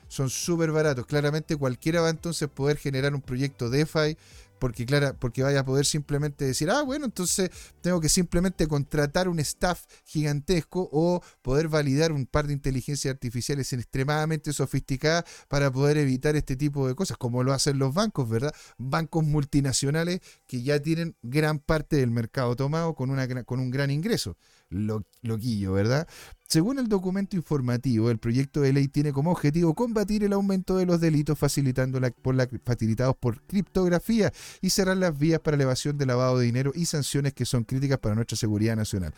[0.09, 1.07] Son súper baratos.
[1.07, 4.16] Claramente cualquiera va entonces a poder generar un proyecto DeFi
[4.59, 7.51] porque, claro, porque vaya a poder simplemente decir, ah, bueno, entonces
[7.81, 13.73] tengo que simplemente contratar un staff gigantesco o poder validar un par de inteligencias artificiales
[13.73, 18.55] extremadamente sofisticadas para poder evitar este tipo de cosas, como lo hacen los bancos, ¿verdad?
[18.79, 23.91] Bancos multinacionales que ya tienen gran parte del mercado tomado con, una, con un gran
[23.91, 24.37] ingreso
[24.71, 26.09] loquillo, ¿verdad?
[26.49, 30.87] Según el documento informativo, el proyecto de ley tiene como objetivo combatir el aumento de
[30.87, 36.73] los delitos facilitados por criptografía y cerrar las vías para elevación de lavado de dinero
[36.75, 39.12] y sanciones que son críticas para nuestra seguridad nacional.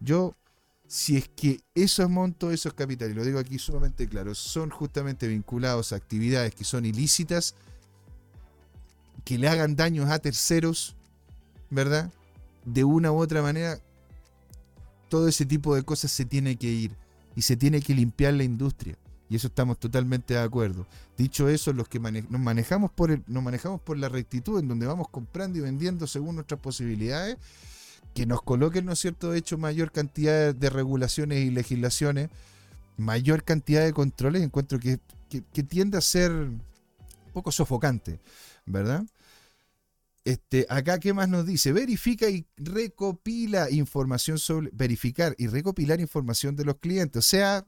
[0.00, 0.34] Yo,
[0.86, 5.92] si es que esos montos, esos capitales, lo digo aquí sumamente claro, son justamente vinculados
[5.92, 7.54] a actividades que son ilícitas,
[9.24, 10.96] que le hagan daños a terceros,
[11.68, 12.10] ¿verdad?
[12.64, 13.78] De una u otra manera,
[15.08, 16.92] todo ese tipo de cosas se tiene que ir
[17.34, 18.96] y se tiene que limpiar la industria.
[19.28, 20.86] Y eso estamos totalmente de acuerdo.
[21.18, 24.86] Dicho eso, los que nos, manejamos por el, nos manejamos por la rectitud, en donde
[24.86, 27.36] vamos comprando y vendiendo según nuestras posibilidades,
[28.14, 32.30] que nos coloquen, ¿no es cierto?, de hecho, mayor cantidad de regulaciones y legislaciones,
[32.96, 36.62] mayor cantidad de controles, encuentro que, que tiende a ser un
[37.34, 38.20] poco sofocante,
[38.64, 39.04] ¿verdad?
[40.26, 41.72] Este, acá, ¿qué más nos dice?
[41.72, 44.70] Verifica y recopila información sobre.
[44.72, 47.24] Verificar y recopilar información de los clientes.
[47.24, 47.64] O sea,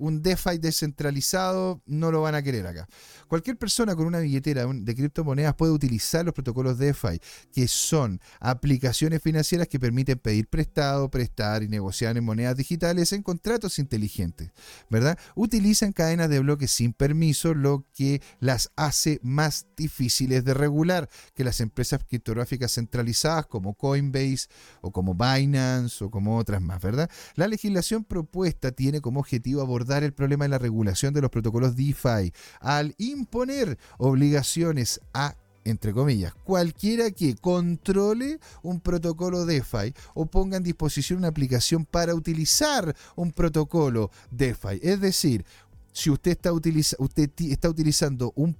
[0.00, 2.88] un DeFi descentralizado no lo van a querer acá.
[3.28, 7.20] Cualquier persona con una billetera de criptomonedas puede utilizar los protocolos DeFi,
[7.52, 13.22] que son aplicaciones financieras que permiten pedir prestado, prestar y negociar en monedas digitales en
[13.22, 14.50] contratos inteligentes,
[14.88, 15.18] ¿verdad?
[15.34, 21.44] Utilizan cadenas de bloques sin permiso, lo que las hace más difíciles de regular que
[21.44, 24.48] las empresas criptográficas centralizadas como Coinbase
[24.80, 27.10] o como Binance o como otras más, ¿verdad?
[27.34, 31.76] La legislación propuesta tiene como objetivo abordar el problema de la regulación de los protocolos
[31.76, 40.56] DeFi al imponer obligaciones a entre comillas, cualquiera que controle un protocolo DeFi o ponga
[40.56, 44.80] en disposición una aplicación para utilizar un protocolo DeFi.
[44.82, 45.44] Es decir,
[45.92, 48.56] si usted está, utiliza, usted está utilizando un,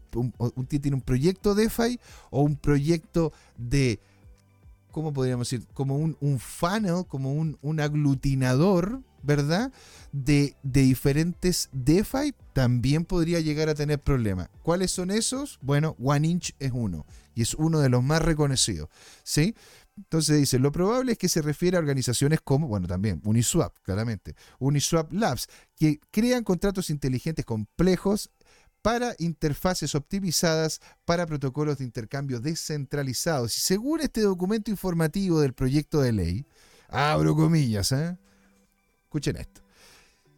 [0.68, 1.98] tiene un proyecto DeFi
[2.30, 4.00] o un proyecto de,
[4.90, 5.66] ¿cómo podríamos decir?
[5.72, 9.72] Como un, un funnel, como un, un aglutinador ¿verdad?
[10.12, 14.48] De, diferentes DeFi también podría llegar a tener problemas.
[14.62, 15.58] ¿Cuáles son esos?
[15.62, 18.88] Bueno, OneInch es uno y es uno de los más reconocidos,
[19.22, 19.54] ¿sí?
[19.96, 24.34] Entonces dice, lo probable es que se refiere a organizaciones como, bueno, también Uniswap, claramente,
[24.58, 25.46] Uniswap Labs,
[25.76, 28.30] que crean contratos inteligentes complejos
[28.82, 33.56] para interfaces optimizadas para protocolos de intercambio descentralizados.
[33.56, 36.46] Y según este documento informativo del proyecto de ley,
[36.88, 38.16] abro comillas, ¿eh?
[39.10, 39.60] Escuchen esto.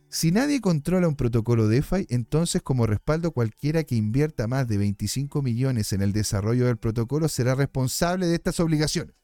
[0.09, 5.43] Si nadie controla un protocolo DeFi, entonces como respaldo cualquiera que invierta más de 25
[5.43, 9.15] millones en el desarrollo del protocolo será responsable de estas obligaciones.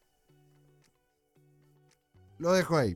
[2.37, 2.95] Lo dejo ahí.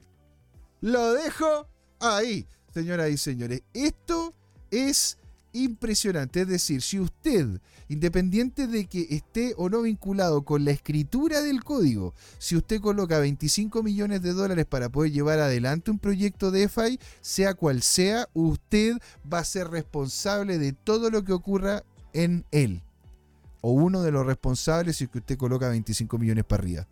[0.82, 1.68] Lo dejo
[2.00, 3.64] ahí, señoras y señores.
[3.74, 4.36] Esto
[4.70, 5.18] es
[5.54, 6.42] impresionante.
[6.42, 11.64] Es decir, si usted, independiente de que esté o no vinculado con la escritura del
[11.64, 16.62] código, si usted coloca 25 millones de dólares para poder llevar adelante un proyecto de
[16.62, 18.98] DeFi, sea cual sea, usted
[19.32, 21.84] va a ser responsable de todo lo que ocurra
[22.14, 22.82] en él.
[23.62, 26.88] O uno de los responsables si es que usted coloca 25 millones para arriba.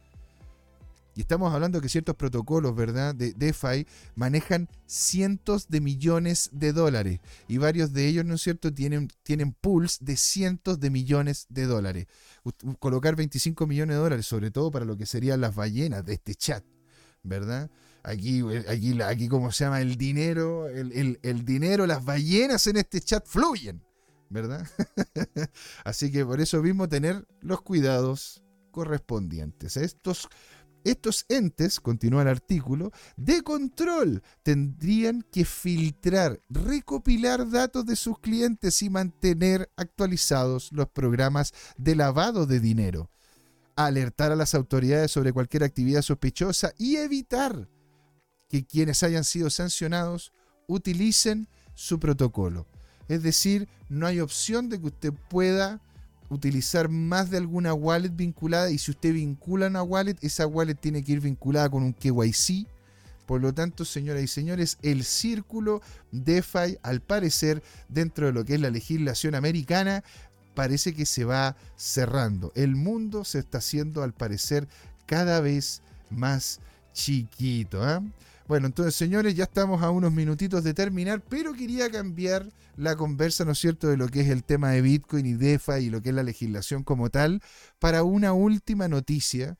[1.16, 3.14] Y estamos hablando que ciertos protocolos, ¿verdad?
[3.14, 3.86] De DeFi
[4.16, 7.20] manejan cientos de millones de dólares.
[7.48, 11.66] Y varios de ellos, ¿no es cierto?, tienen, tienen pools de cientos de millones de
[11.66, 12.08] dólares.
[12.80, 16.34] Colocar 25 millones de dólares, sobre todo para lo que serían las ballenas de este
[16.34, 16.64] chat,
[17.24, 17.70] ¿verdad?
[18.04, 19.82] Aquí, aquí, aquí ¿cómo se llama?
[19.82, 23.84] El dinero, el, el dinero, las ballenas en este chat fluyen,
[24.30, 24.66] ¿verdad?
[25.84, 28.42] Así que por eso mismo tener los cuidados
[28.72, 29.78] correspondientes.
[29.78, 30.30] Estos
[30.84, 38.82] estos entes, continúa el artículo, de control tendrían que filtrar, recopilar datos de sus clientes
[38.82, 43.10] y mantener actualizados los programas de lavado de dinero,
[43.76, 47.70] alertar a las autoridades sobre cualquier actividad sospechosa y evitar
[48.50, 50.34] que quienes hayan sido sancionados
[50.68, 52.68] utilicen su protocolo.
[53.08, 55.82] Es decir, no hay opción de que usted pueda
[56.32, 61.04] utilizar más de alguna wallet vinculada y si usted vincula una wallet, esa wallet tiene
[61.04, 62.68] que ir vinculada con un KYC.
[63.26, 68.56] Por lo tanto, señoras y señores, el círculo DeFi, al parecer, dentro de lo que
[68.56, 70.04] es la legislación americana,
[70.56, 72.52] parece que se va cerrando.
[72.56, 74.68] El mundo se está haciendo, al parecer,
[75.06, 76.62] cada vez más
[76.94, 77.84] chiquito.
[77.84, 78.02] ¿ah?
[78.48, 83.46] Bueno, entonces, señores, ya estamos a unos minutitos de terminar, pero quería cambiar la conversa,
[83.46, 86.02] ¿no es cierto?, de lo que es el tema de Bitcoin y DeFi y lo
[86.02, 87.42] que es la legislación como tal,
[87.80, 89.58] para una última noticia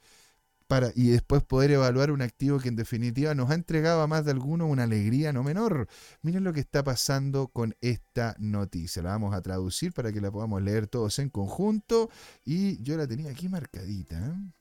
[0.72, 4.24] para, y después poder evaluar un activo que en definitiva nos ha entregado a más
[4.24, 5.90] de alguno una alegría no menor.
[6.22, 9.02] Miren lo que está pasando con esta noticia.
[9.04, 12.10] La vamos a traducir para que la podamos leer todos en conjunto.
[12.46, 14.18] Y yo la tenía aquí marcadita.
[14.18, 14.61] ¿eh?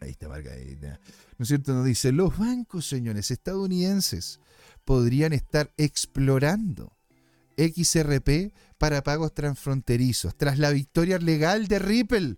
[0.00, 1.00] Ahí está marcadita.
[1.38, 1.74] ¿No es cierto?
[1.74, 4.40] Nos dice, los bancos, señores, estadounidenses
[4.84, 6.96] podrían estar explorando
[7.56, 12.36] XRP para pagos transfronterizos tras la victoria legal de Ripple.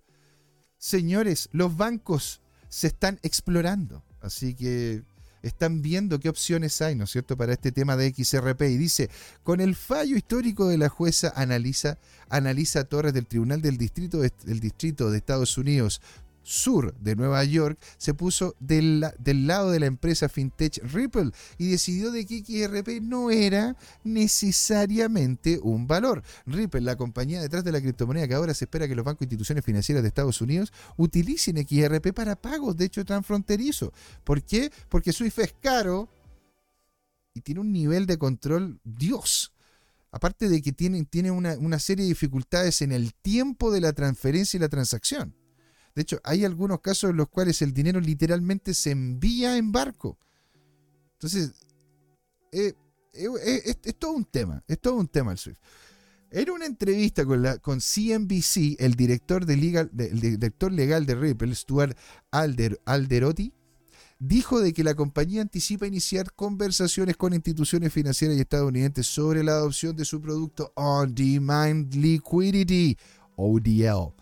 [0.79, 4.03] Señores, los bancos se están explorando.
[4.23, 5.03] Así que
[5.43, 8.63] están viendo qué opciones hay, ¿no es cierto?, para este tema de XRP.
[8.63, 9.11] Y dice,
[9.43, 15.11] con el fallo histórico de la jueza analiza Torres del Tribunal del Distrito del Distrito
[15.11, 16.01] de Estados Unidos
[16.43, 22.11] sur de Nueva York se puso del, lado de la empresa fintech Ripple y decidió
[22.11, 26.23] de que XRP no era necesariamente un valor.
[26.47, 29.25] Ripple, la compañía detrás de la criptomoneda que ahora se espera que los bancos e
[29.25, 33.93] instituciones financieras de Estados Unidos utilicen XRP para pagos, de hecho transfronterizo.
[34.25, 34.71] ¿Por qué?
[34.89, 36.09] Porque Swift es caro
[37.35, 39.53] y tiene un nivel de control Dios.
[40.13, 44.61] Aparte de que tiene, una serie de dificultades en el tiempo de la transferencia y
[44.61, 45.35] la transacción.
[46.01, 50.17] De hecho, hay algunos casos en los cuales el dinero literalmente se envía en barco.
[51.13, 51.53] Entonces,
[52.53, 52.73] eh,
[53.13, 55.59] eh, eh, es, todo un tema, es todo un tema el.
[56.31, 61.55] En una entrevista con, la, con CNBC, el director, de legal, director legal de Ripple,
[61.55, 61.95] Stuart
[62.31, 63.53] Alder, Alderotti,
[64.19, 69.53] dijo de que la compañía anticipa iniciar conversaciones con instituciones financieras y estadounidenses sobre la
[69.53, 72.97] adopción de su producto On Demand Liquidity,
[73.37, 74.15] ODL,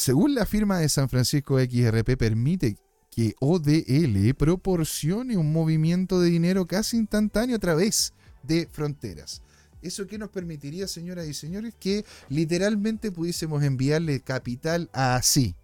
[0.00, 2.76] según la firma de San Francisco XRP, permite
[3.10, 9.42] que ODL proporcione un movimiento de dinero casi instantáneo a través de fronteras.
[9.82, 11.74] ¿Eso qué nos permitiría, señoras y señores?
[11.78, 15.54] Que literalmente pudiésemos enviarle capital así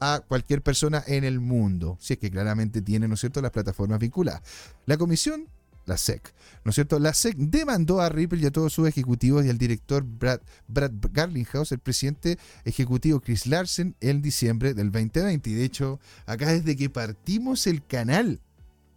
[0.00, 3.52] a cualquier persona en el mundo, si es que claramente tiene, ¿no es cierto?, las
[3.52, 4.42] plataformas vinculadas.
[4.86, 5.48] La comisión
[5.86, 6.34] la SEC.
[6.64, 6.98] ¿No es cierto?
[6.98, 10.92] La SEC demandó a Ripple y a todos sus ejecutivos y al director Brad, Brad
[11.12, 15.50] Garlinghouse, el presidente ejecutivo Chris Larsen, en diciembre del 2020.
[15.50, 18.40] Y de hecho, acá desde que partimos el canal,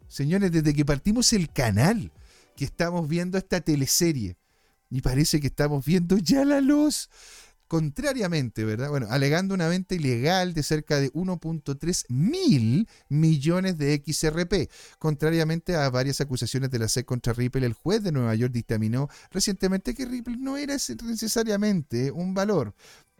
[0.07, 2.11] señores, desde que partimos el canal,
[2.55, 4.37] que estamos viendo esta teleserie.
[4.89, 7.09] Y parece que estamos viendo ya la luz.
[7.67, 8.89] Contrariamente, ¿verdad?
[8.89, 14.71] Bueno, alegando una venta ilegal de cerca de 1.3 mil millones de XRP.
[14.99, 19.09] Contrariamente a varias acusaciones de la SEC contra Ripple, el juez de Nueva York dictaminó
[19.31, 22.73] recientemente que Ripple no era necesariamente un valor.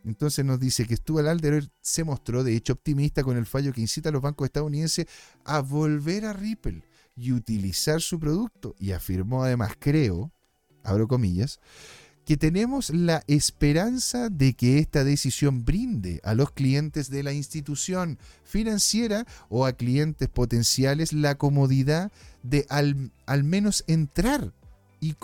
[0.06, 3.82] Entonces nos dice que Stuart Alder se mostró de hecho optimista con el fallo que
[3.82, 5.08] incita a los bancos estadounidenses
[5.43, 6.84] a volver a Ripple
[7.18, 8.76] y utilizar su producto.
[8.80, 10.32] Y afirmó además, creo,
[10.84, 11.60] abro comillas,
[12.28, 18.19] que tenemos la esperanza de que esta decisión brinde a los clientes de la institución
[18.43, 22.11] financiera o a clientes potenciales la comodidad
[22.43, 24.51] de al, al menos entrar
[24.99, 25.15] y,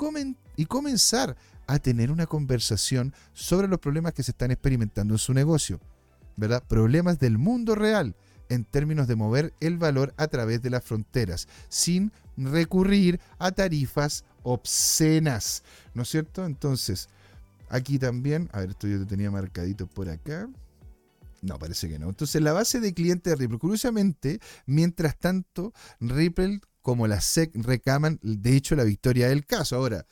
[0.55, 1.35] y comenzar
[1.67, 5.81] a tener una conversación sobre los problemas que se están experimentando en su negocio.
[6.37, 6.63] ¿Verdad?
[6.65, 8.15] Problemas del mundo real
[8.53, 14.23] en términos de mover el valor a través de las fronteras, sin recurrir a tarifas
[14.43, 16.45] obscenas, ¿no es cierto?
[16.45, 17.09] Entonces,
[17.69, 20.49] aquí también, a ver, esto yo te tenía marcadito por acá.
[21.41, 22.09] No, parece que no.
[22.09, 28.19] Entonces, la base de clientes de Ripple, curiosamente, mientras tanto, Ripple como la SEC recaman,
[28.21, 29.75] de hecho, la victoria del caso.
[29.75, 30.05] Ahora,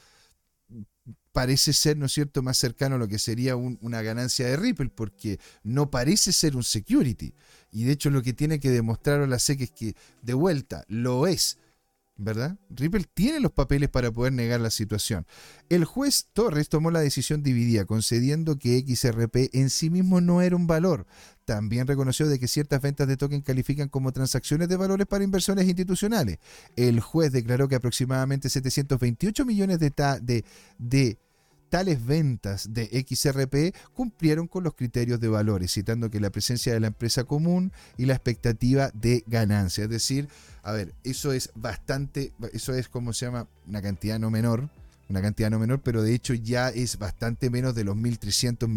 [1.32, 4.90] parece ser, ¿no es cierto?, más cercano a lo que sería una ganancia de Ripple,
[4.90, 7.34] porque no parece ser un security.
[7.72, 11.28] Y de hecho lo que tiene que demostrar la SEC es que, de vuelta, lo
[11.28, 11.58] es.
[12.22, 12.58] ¿verdad?
[12.70, 15.26] Ripple tiene los papeles para poder negar la situación.
[15.70, 20.56] El juez Torres tomó la decisión dividida, concediendo que XRP en sí mismo no era
[20.56, 21.08] un valor.
[21.46, 25.66] También reconoció de que ciertas ventas de token califican como transacciones de valores para inversiones
[25.66, 26.38] institucionales.
[26.76, 29.92] El juez declaró que aproximadamente 728 millones de,
[30.22, 30.46] de,
[30.78, 31.18] de
[31.72, 36.82] tales ventas de XRP cumplieron con los criterios de valores, citando que la presencia de
[36.82, 39.86] la empresa común y la expectativa de ganancia.
[39.86, 40.28] Es decir,
[40.64, 44.70] a ver, eso es bastante, eso es como se llama, una cantidad no menor,
[45.10, 48.68] una cantidad no menor, pero de hecho ya es bastante menos de los 1.300,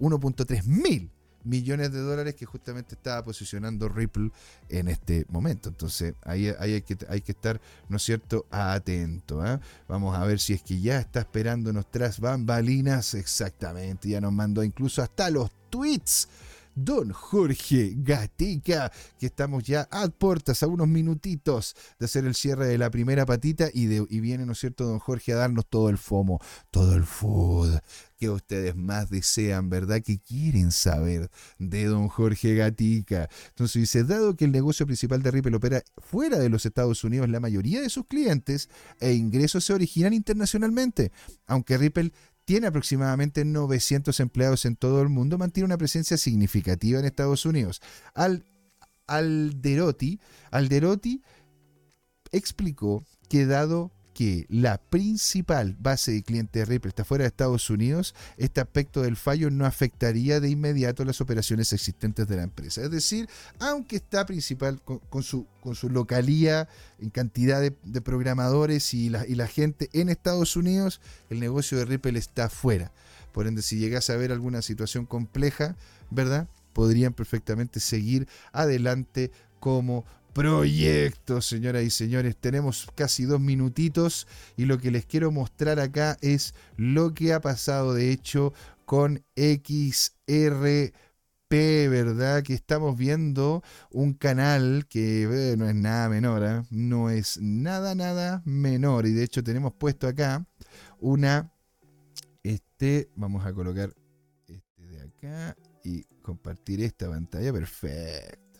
[0.00, 1.10] 1.3 mil
[1.44, 4.30] millones de dólares que justamente estaba posicionando Ripple
[4.68, 5.68] en este momento.
[5.68, 9.42] Entonces ahí, hay, que, hay que estar, ¿no es cierto?, atento.
[9.42, 9.60] ¿ah?
[9.88, 13.14] Vamos a ver si es que ya está esperándonos tras bambalinas.
[13.14, 16.28] Exactamente, ya nos mandó incluso hasta los tweets
[16.74, 22.66] don Jorge Gatica, que estamos ya a puertas, a unos minutitos de hacer el cierre
[22.66, 25.66] de la primera patita y, de, y viene, ¿no es cierto?, don Jorge a darnos
[25.68, 27.80] todo el FOMO, todo el food
[28.22, 30.00] que ustedes más desean, ¿verdad?
[30.00, 33.28] Que quieren saber de don Jorge Gatica.
[33.48, 37.28] Entonces dice, dado que el negocio principal de Ripple opera fuera de los Estados Unidos,
[37.28, 38.68] la mayoría de sus clientes
[39.00, 41.10] e ingresos se originan internacionalmente,
[41.48, 42.12] aunque Ripple
[42.44, 47.80] tiene aproximadamente 900 empleados en todo el mundo, mantiene una presencia significativa en Estados Unidos.
[48.14, 48.44] Al,
[49.06, 50.20] Alderotti,
[50.50, 51.22] Alderotti
[52.30, 57.70] explicó que dado que la principal base de clientes de Ripple está fuera de Estados
[57.70, 62.82] Unidos, este aspecto del fallo no afectaría de inmediato las operaciones existentes de la empresa.
[62.82, 69.08] Es decir, aunque está principal con, su, con su localía en cantidad de, programadores y
[69.08, 71.00] la, y la gente en Estados Unidos,
[71.30, 72.92] el negocio de Ripple está fuera.
[73.32, 75.76] Por ende, si llegase a haber alguna situación compleja,
[76.10, 76.48] ¿verdad?
[76.74, 82.36] Podrían perfectamente seguir adelante como proyectos, señoras y señores.
[82.36, 84.26] Tenemos casi dos minutitos
[84.56, 88.52] y lo que les quiero mostrar acá es lo que ha pasado de hecho
[88.84, 90.92] con XRP,
[91.50, 92.42] ¿verdad?
[92.42, 96.62] Que estamos viendo un canal que eh, no es nada menor, ¿eh?
[96.70, 99.06] no es nada, nada menor.
[99.06, 100.46] Y de hecho tenemos puesto acá
[100.98, 101.52] una,
[102.42, 103.94] este, vamos a colocar
[104.48, 108.51] este de acá y compartir esta pantalla, perfecto.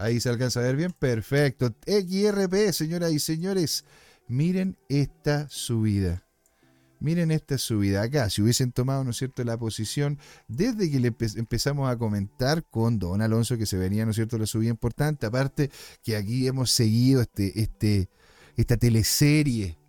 [0.00, 0.92] Ahí se alcanza a ver bien.
[0.92, 1.74] Perfecto.
[1.86, 3.84] XRP, señoras y señores.
[4.28, 6.24] Miren esta subida.
[7.00, 8.30] Miren esta subida acá.
[8.30, 12.98] Si hubiesen tomado, ¿no es cierto?, la posición desde que le empezamos a comentar con
[12.98, 15.26] Don Alonso que se venía, ¿no es cierto?, la subida importante.
[15.26, 15.70] Aparte
[16.02, 18.08] que aquí hemos seguido este, este,
[18.56, 19.79] esta teleserie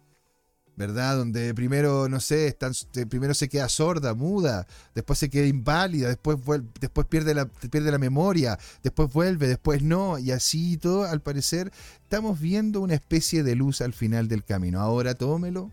[0.82, 1.16] ¿verdad?
[1.16, 2.74] Donde primero, no sé, están,
[3.08, 4.66] primero se queda sorda, muda,
[4.96, 6.40] después se queda inválida, después,
[6.80, 11.72] después pierde, la, pierde la memoria, después vuelve, después no, y así todo, al parecer,
[12.02, 14.82] estamos viendo una especie de luz al final del camino.
[14.82, 15.72] Ahora tómelo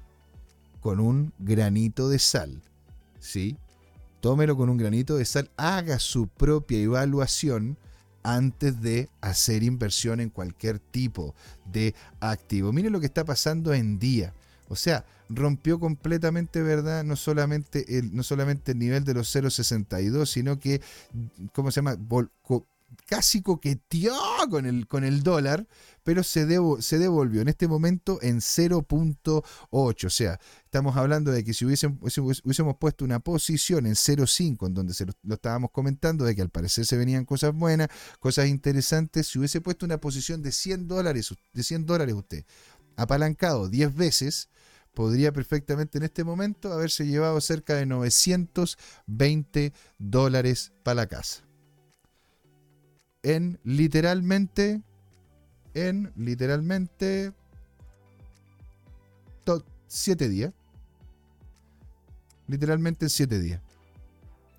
[0.81, 2.61] con un granito de sal,
[3.19, 3.57] ¿sí?
[4.21, 7.79] Tómelo con un granito de sal, haga su propia evaluación
[8.23, 11.35] antes de hacer inversión en cualquier tipo
[11.65, 12.75] de activo.
[12.75, 14.35] Miren lo que está pasando en día.
[14.69, 17.05] O sea, rompió completamente, ¿verdad?
[17.05, 20.81] No solamente el, no solamente el nivel de los 0.62, sino que,
[21.53, 21.97] ¿cómo se llama?
[23.07, 24.15] casi coqueteó
[24.51, 25.67] con el, con el dólar,
[26.03, 26.47] pero se,
[26.81, 29.43] se devolvió en este momento en 0.8.
[29.71, 34.75] O sea, estamos hablando de que si hubiésemos, hubiésemos puesto una posición en 0.5, en
[34.75, 37.89] donde se lo, lo, estábamos comentando, de que al parecer se venían cosas buenas,
[38.21, 42.45] cosas interesantes, si hubiese puesto una posición de 100 dólares, de 100 dólares usted,
[42.97, 44.49] apalancado 10 veces,
[44.99, 51.45] podría perfectamente en este momento haberse llevado cerca de 920 dólares para la casa.
[53.23, 54.83] En literalmente
[55.75, 57.33] en literalmente
[59.87, 60.53] 7 días.
[62.49, 63.63] Literalmente en 7 días.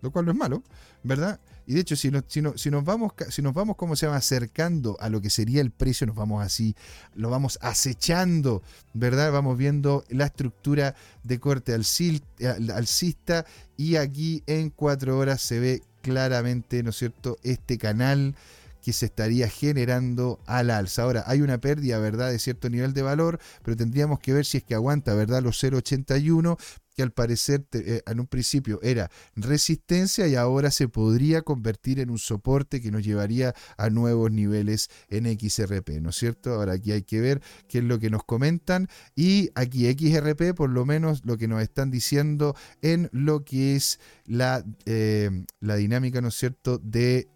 [0.01, 0.63] Lo cual no es malo,
[1.03, 1.41] ¿verdad?
[1.69, 4.17] Y de hecho, si nos, si, si nos vamos, si nos vamos, como se llama,
[4.17, 6.75] acercando a lo que sería el precio, nos vamos así,
[7.13, 8.63] lo vamos acechando,
[8.95, 9.31] ¿verdad?
[9.31, 13.45] Vamos viendo la estructura de corte alcista
[13.77, 18.35] y aquí en cuatro horas se ve claramente, ¿no es cierto?, este canal
[18.81, 21.03] que se estaría generando al alza.
[21.03, 24.57] Ahora, hay una pérdida, ¿verdad?, de cierto nivel de valor, pero tendríamos que ver si
[24.57, 26.57] es que aguanta, ¿verdad?, los 0,81,
[26.95, 32.09] que al parecer eh, en un principio era resistencia y ahora se podría convertir en
[32.09, 36.53] un soporte que nos llevaría a nuevos niveles en XRP, ¿no es cierto?
[36.53, 40.69] Ahora aquí hay que ver qué es lo que nos comentan y aquí XRP por
[40.69, 46.21] lo menos lo que nos están diciendo en lo que es la, eh, la dinámica,
[46.21, 47.29] ¿no es cierto?, de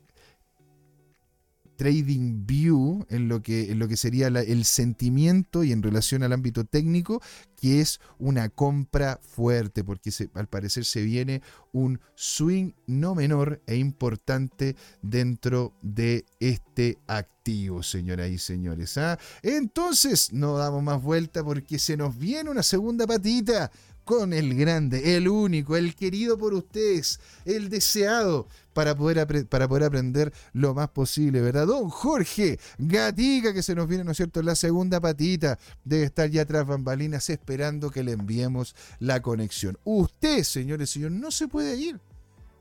[1.84, 6.32] Trading View en lo que, en lo que sería el sentimiento y en relación al
[6.32, 7.22] ámbito técnico,
[7.58, 11.42] que es una compra fuerte, porque al parecer se viene
[11.74, 18.98] un swing no menor e importante dentro de este activo, señoras y señores.
[18.98, 19.20] ¿ah?
[19.42, 23.70] Entonces, no damos más vuelta porque se nos viene una segunda patita
[24.04, 29.84] con el grande, el único, el querido por ustedes, el deseado para poder, para poder
[29.84, 31.68] aprender lo más posible, ¿verdad?
[31.68, 36.30] Don Jorge Gatica, que se nos viene, ¿no es cierto?, la segunda patita, debe estar
[36.30, 39.78] ya tras bambalinas esperando que le enviemos la conexión.
[39.84, 42.00] Usted, señores y señores, no se puede ir.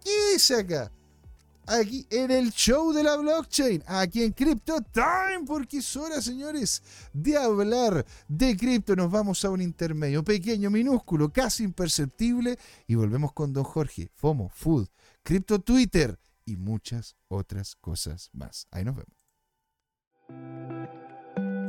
[0.05, 0.90] Quédese acá
[1.67, 6.83] aquí en el show de la blockchain, aquí en Crypto Time, porque es hora, señores,
[7.13, 8.97] de hablar de cripto.
[8.97, 14.51] Nos vamos a un intermedio pequeño, minúsculo, casi imperceptible, y volvemos con Don Jorge, FOMO,
[14.55, 14.89] Food,
[15.23, 18.67] Crypto Twitter y muchas otras cosas más.
[18.71, 19.17] Ahí nos vemos.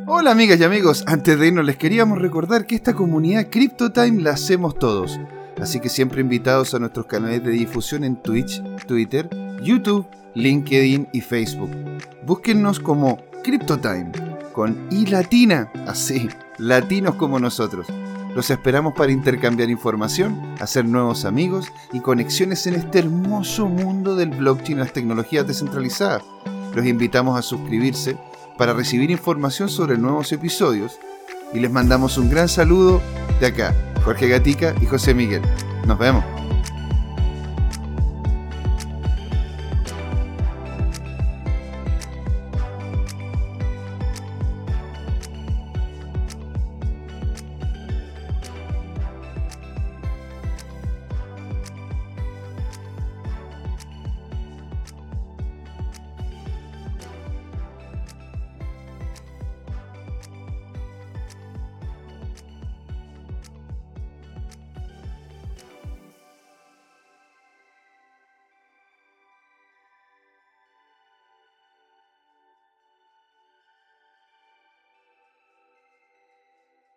[0.06, 4.32] Hola amigas y amigos, antes de irnos les queríamos recordar que esta comunidad CryptoTime la
[4.32, 5.18] hacemos todos,
[5.62, 9.30] así que siempre invitados a nuestros canales de difusión en Twitch, Twitter,
[9.64, 10.06] YouTube,
[10.36, 11.72] LinkedIn y Facebook.
[12.26, 14.12] Búsquennos como CryptoTime,
[14.52, 17.88] con I latina, así, latinos como nosotros.
[18.36, 24.30] Los esperamos para intercambiar información, hacer nuevos amigos y conexiones en este hermoso mundo del
[24.30, 26.24] blockchain y las tecnologías descentralizadas.
[26.74, 28.18] Los invitamos a suscribirse
[28.58, 31.00] para recibir información sobre nuevos episodios
[31.54, 33.02] y les mandamos un gran saludo
[33.40, 35.42] de acá, Jorge Gatica y José Miguel.
[35.86, 36.43] Nos vemos.